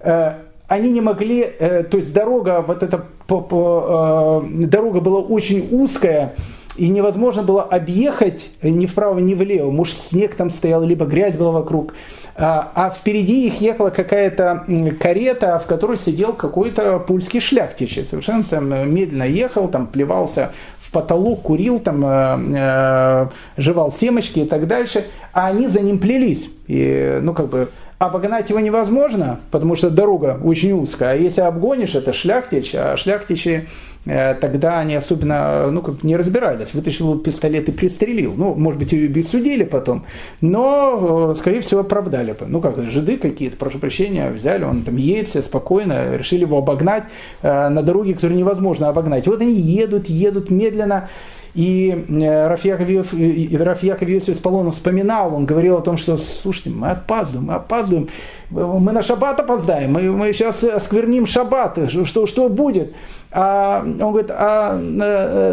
[0.00, 0.34] э,
[0.68, 5.68] они не могли, э, то есть дорога, вот эта по, по, э, дорога была очень
[5.70, 6.34] узкая,
[6.76, 9.70] и невозможно было объехать ни вправо, ни влево.
[9.70, 11.94] Может, снег там стоял, либо грязь была вокруг.
[12.36, 14.64] А, а впереди их ехала какая-то
[14.98, 18.00] карета, в которой сидел какой-то пульский шляхтич.
[18.08, 20.52] Совершенно медленно ехал, там плевался
[20.94, 23.26] потолок, курил, там, э, э,
[23.56, 26.48] жевал семечки и так дальше, а они за ним плелись.
[26.68, 27.68] И, ну, как бы,
[28.06, 31.12] обогнать его невозможно, потому что дорога очень узкая.
[31.12, 33.68] А если обгонишь, это шляхтич, а шляхтичи
[34.06, 36.74] Э, тогда они особенно ну, как не разбирались.
[36.74, 38.34] Вытащил пистолет и пристрелил.
[38.36, 40.04] Ну, может быть, ее судили потом,
[40.40, 42.46] но, э, скорее всего, оправдали бы.
[42.46, 47.04] Ну, как жиды какие-то, прошу прощения, взяли, он там едет все спокойно, решили его обогнать
[47.42, 49.26] э, на дороге, которую невозможно обогнать.
[49.26, 51.08] Вот они едут, едут медленно,
[51.54, 58.08] И Рафьяков Иосиф Полонов вспоминал, он говорил о том, что, слушайте, мы опаздываем, мы опаздываем,
[58.50, 62.94] мы на шаббат опоздаем, мы, мы сейчас оскверним шаббат, что, что будет?
[63.30, 64.76] А, он говорит, а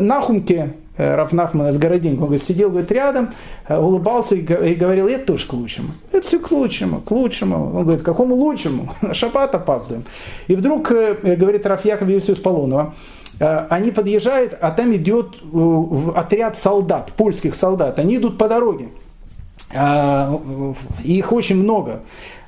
[0.02, 3.32] Нахумке, Э, Рафнахман из Городинка, он говорит, сидел говорит, рядом,
[3.68, 4.42] э, улыбался и
[4.76, 5.90] говорил, это тоже к лучшему.
[6.12, 7.76] Это все к лучшему, к лучшему.
[7.76, 8.94] Он говорит, какому лучшему?
[9.02, 10.04] На шаббат опаздываем.
[10.48, 12.94] И вдруг, э, говорит Рафьяков Иосиф Полонова,
[13.42, 15.36] они подъезжают, а там идет
[16.16, 17.98] отряд солдат, польских солдат.
[17.98, 18.90] Они идут по дороге.
[19.74, 20.42] А,
[21.04, 22.02] их очень много.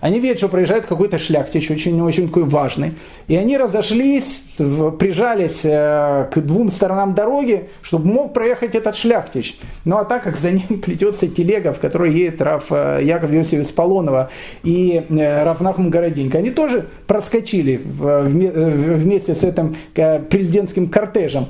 [0.04, 2.92] Они видят, что проезжает какой-то шляхтич, очень-очень такой важный.
[3.30, 9.58] И они разошлись, прижались э, к двум сторонам дороги, чтобы мог проехать этот шляхтич.
[9.86, 13.74] Ну а так как за ним плетется телега, в которой едет Раф э, Яков Иосиф
[13.74, 14.30] Полонова
[14.64, 21.48] и э, Раф Нахум Городинка, они тоже проскочили вместе с этим президентским кортежем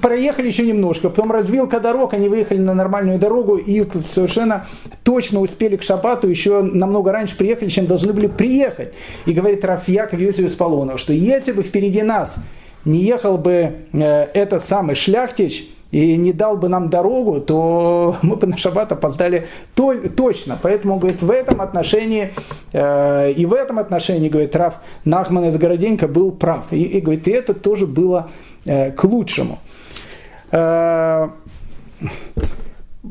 [0.00, 4.66] проехали еще немножко, потом развилка дорог, они выехали на нормальную дорогу и совершенно
[5.02, 8.94] точно успели к Шабату, еще намного раньше приехали, чем должны были приехать.
[9.26, 12.34] И говорит Рафьяков Иосиф Исполонов, что если бы впереди нас
[12.84, 18.34] не ехал бы э, этот самый шляхтич, и не дал бы нам дорогу, то мы
[18.34, 19.46] бы на шаббат опоздали
[19.76, 20.58] то, точно.
[20.60, 22.34] Поэтому, говорит, в этом отношении,
[22.72, 24.74] э, и в этом отношении, говорит, Раф
[25.04, 26.64] Нахман из Городенька был прав.
[26.72, 28.30] И, и говорит, и это тоже было
[28.64, 29.60] э, к лучшему.
[30.54, 31.30] Э,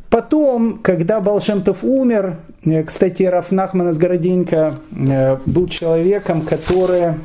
[0.09, 7.15] потом, когда Балшемтов умер, э, кстати, Рафнахман из Городенька э, был человеком, который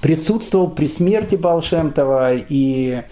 [0.00, 3.02] присутствовал при смерти Балшемтова и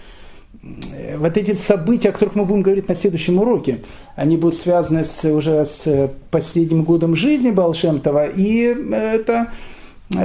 [1.17, 3.83] вот эти события, о которых мы будем говорить на следующем уроке,
[4.15, 9.49] они будут связаны с, уже с последним годом жизни Балшемтова, и это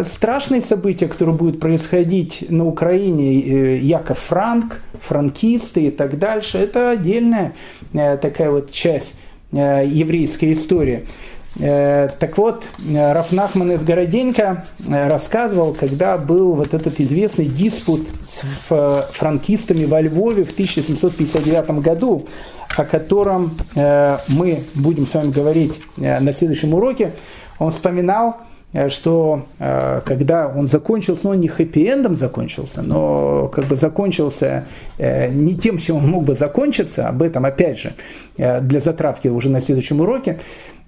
[0.05, 6.91] страшные события, которые будут происходить на Украине, э, Яков Франк, франкисты и так дальше, это
[6.91, 7.55] отдельная
[7.93, 9.15] э, такая вот часть
[9.53, 11.07] э, еврейской истории.
[11.55, 20.01] Так вот, Рафнахман из Городенька рассказывал, когда был вот этот известный диспут с франкистами во
[20.01, 22.27] Львове в 1759 году,
[22.75, 27.13] о котором мы будем с вами говорить на следующем уроке,
[27.59, 28.52] он вспоминал, Э,
[28.89, 34.65] что э, когда он закончился, ну, не хэппи-эндом закончился, но как бы закончился
[34.97, 37.93] э, не тем, чем он мог бы закончиться, об этом, опять же,
[38.37, 40.41] для затравки уже на следующем уроке,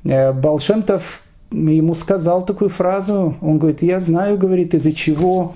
[0.02, 1.20] Балшемтов
[1.51, 5.55] ему сказал такую фразу, он говорит, я знаю, говорит, из-за чего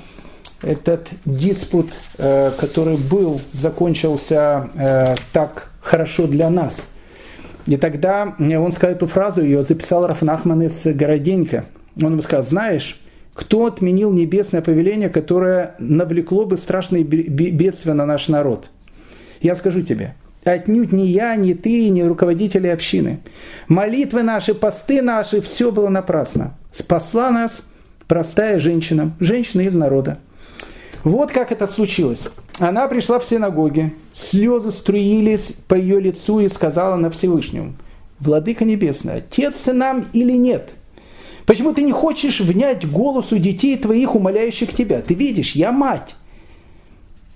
[0.62, 4.68] этот диспут, который был, закончился
[5.32, 6.76] так хорошо для нас.
[7.66, 11.64] И тогда он сказал эту фразу, ее записал Рафнахман из Городенька–
[12.00, 13.00] он ему сказал, знаешь,
[13.34, 18.70] кто отменил небесное повеление, которое навлекло бы страшные бедствия на наш народ?
[19.40, 20.14] Я скажу тебе,
[20.44, 23.20] отнюдь не я, не ты, не руководители общины.
[23.68, 26.54] Молитвы наши, посты наши, все было напрасно.
[26.72, 27.62] Спасла нас
[28.08, 30.18] простая женщина, женщина из народа.
[31.04, 32.22] Вот как это случилось.
[32.58, 37.74] Она пришла в синагоге, слезы струились по ее лицу и сказала на Всевышнему,
[38.18, 40.70] «Владыка Небесный, отец нам или нет?»
[41.48, 45.00] Почему ты не хочешь внять голосу детей твоих, умоляющих тебя?
[45.00, 46.14] Ты видишь, я мать.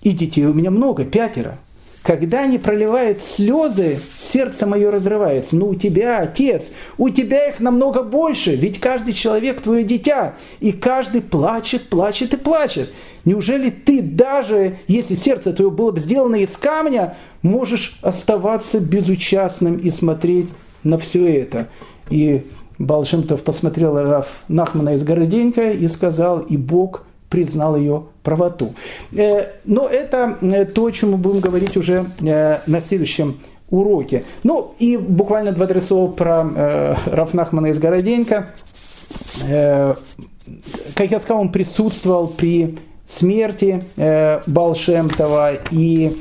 [0.02, 1.56] И детей у меня много, пятеро.
[2.02, 5.56] Когда они проливают слезы, сердце мое разрывается.
[5.56, 6.64] Ну, у тебя, отец,
[6.98, 12.36] у тебя их намного больше, ведь каждый человек твое дитя, и каждый плачет, плачет и
[12.36, 12.92] плачет.
[13.24, 19.90] Неужели ты даже, если сердце твое было бы сделано из камня, можешь оставаться безучастным и
[19.90, 20.48] смотреть
[20.82, 21.68] на все это?
[22.10, 22.42] И
[22.82, 28.74] Балшемтов посмотрел Раф Нахмана из Городенька и сказал, и Бог признал ее правоту.
[29.12, 33.38] Э, но это э, то, о чем мы будем говорить уже э, на следующем
[33.70, 34.24] уроке.
[34.42, 38.48] Ну и буквально два-три слова про Раф Нахмана из Городенька.
[39.40, 39.96] Как
[41.10, 43.84] я сказал, он присутствовал при смерти
[44.46, 45.52] Балшемтова.
[45.70, 46.18] И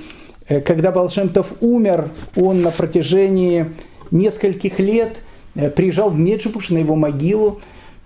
[0.66, 3.66] когда Балшемтов умер, он на протяжении
[4.12, 5.18] нескольких лет–
[5.54, 7.60] приезжал в Меджибуш на его могилу,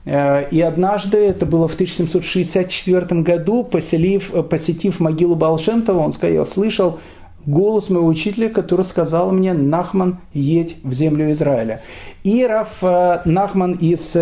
[0.05, 6.35] э, и однажды, это было в 1764 году, поселив, э, посетив могилу Балшемтова, он сказал,
[6.35, 6.99] я слышал
[7.45, 11.83] голос моего учителя, который сказал мне, Нахман, едь в землю Израиля.
[12.23, 14.13] И Раф Нахман из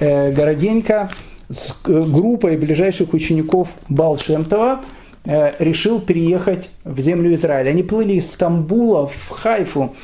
[0.00, 1.10] Городенька
[1.50, 4.80] с группой ближайших учеников Балшемтова
[5.26, 7.68] решил переехать в землю Израиля.
[7.68, 9.94] Они плыли из Стамбула в Хайфу,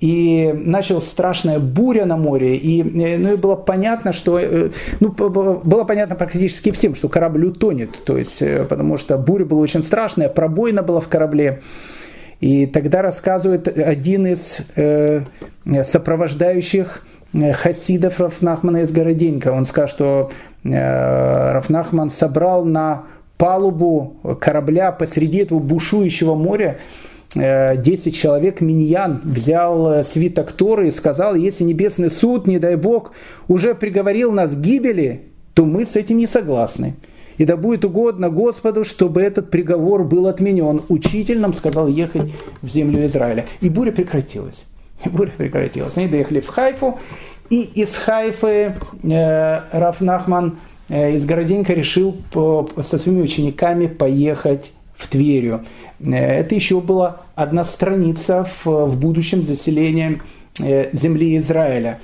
[0.00, 4.70] и началась страшная буря на море, и, э, ну, и было понятно, что, э,
[5.00, 9.60] ну, было понятно практически всем, что корабль утонет, то есть, э, потому что буря была
[9.60, 11.62] очень страшная, пробоина была в корабле,
[12.40, 15.22] И тогда рассказывает один из э,
[15.64, 17.02] сопровождающих
[17.54, 19.52] хасидов Рафнахмана из Городенька.
[19.52, 20.30] Он сказал, что
[20.62, 23.04] э, Рафнахман собрал на
[23.38, 26.78] палубу корабля посреди этого бушующего моря
[27.36, 32.76] 10 э, человек миньян взял э, свиток Торы и сказал, если небесный суд, не дай
[32.76, 33.12] Бог,
[33.48, 35.22] уже приговорил нас к гибели,
[35.54, 36.94] то мы с этим не согласны.
[37.38, 40.82] И да будет угодно Господу, чтобы этот приговор был отменен.
[40.88, 42.32] Учитель нам сказал ехать
[42.62, 43.44] в землю Израиля.
[43.60, 44.64] И буря прекратилась.
[45.04, 45.96] И буря прекратилась.
[45.96, 46.98] Они доехали в Хайфу,
[47.50, 55.08] и из Хайфы э, Раф э, из Городенька решил по, со своими учениками поехать в
[55.08, 55.64] Тверью.
[56.00, 60.22] Э, это еще была одна страница в, в будущем заселении
[60.60, 61.98] э, земли Израиля.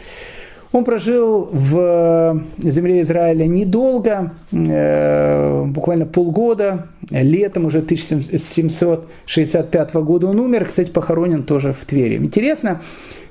[0.73, 6.87] Он прожил в земле Израиля недолго, э, буквально полгода.
[7.11, 10.65] Летом уже 1765 года он умер.
[10.65, 12.17] Кстати, похоронен тоже в Твери.
[12.17, 12.81] Интересно,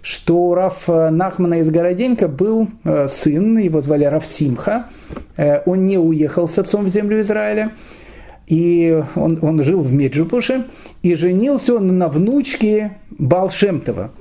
[0.04, 2.68] что Раф Нахмана из Городенька был
[3.10, 4.86] сын, его звали Раф Симха.
[5.66, 7.72] Он не уехал с отцом в землю Израиля
[8.52, 10.66] и он, он жил в Меджипуше,
[11.04, 14.12] и женился он на внучке Балшемтова.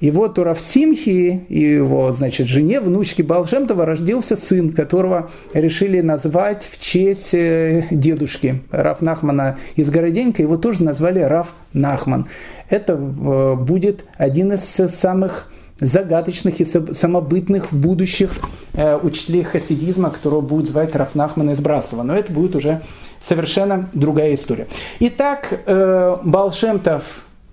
[0.00, 6.64] И вот у Равсимхи и его, значит, жене, внучке Балшемтова родился сын, которого решили назвать
[6.68, 10.42] в честь э, дедушки Раф Нахмана из Городенька.
[10.42, 12.26] Его тоже назвали Раф Нахман.
[12.68, 14.62] Это э, будет один из
[15.00, 18.32] самых загадочных и самобытных будущих
[18.74, 22.02] э, учителей хасидизма, которого будет звать Раф Нахман из Брасова.
[22.02, 22.82] Но это будет уже
[23.26, 24.66] совершенно другая история.
[25.00, 27.02] Итак, э, Балшемтов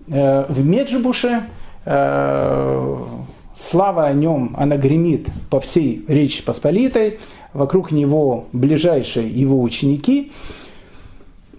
[0.07, 1.43] э, в Меджибуше,
[1.85, 2.97] э,
[3.57, 7.19] слава о нем, она гремит по всей Речи Посполитой,
[7.53, 10.31] вокруг него ближайшие его ученики.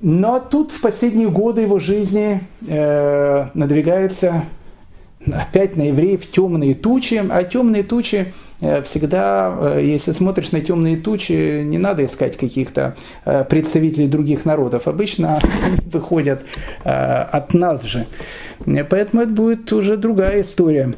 [0.02, 4.44] Но тут в последние годы его жизни надвигается
[5.32, 11.62] опять на евреев темные тучи, а темные тучи всегда, э, если смотришь на темные тучи,
[11.62, 14.88] не надо искать каких-то э, представителей других народов.
[14.88, 16.42] Обычно они выходят
[16.84, 18.06] от нас же.
[18.64, 20.94] Поэтому это будет уже другая история.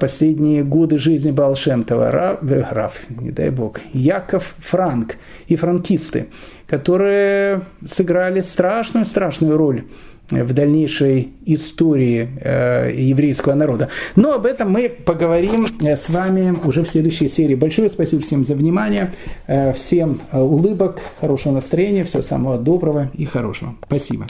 [0.00, 5.16] Последние годы жизни Балшемтова, Раф, Раф, не дай бог, Яков Франк
[5.46, 6.28] и франкисты,
[6.66, 9.84] которые сыграли страшную-страшную роль
[10.30, 13.88] в дальнейшей истории э, еврейского народа.
[14.16, 17.54] Но об этом мы поговорим э, с вами уже в следующей серии.
[17.54, 19.12] Большое спасибо всем за внимание,
[19.46, 23.74] э, всем улыбок, хорошего настроения, всего самого доброго и хорошего.
[23.86, 24.26] Спасибо.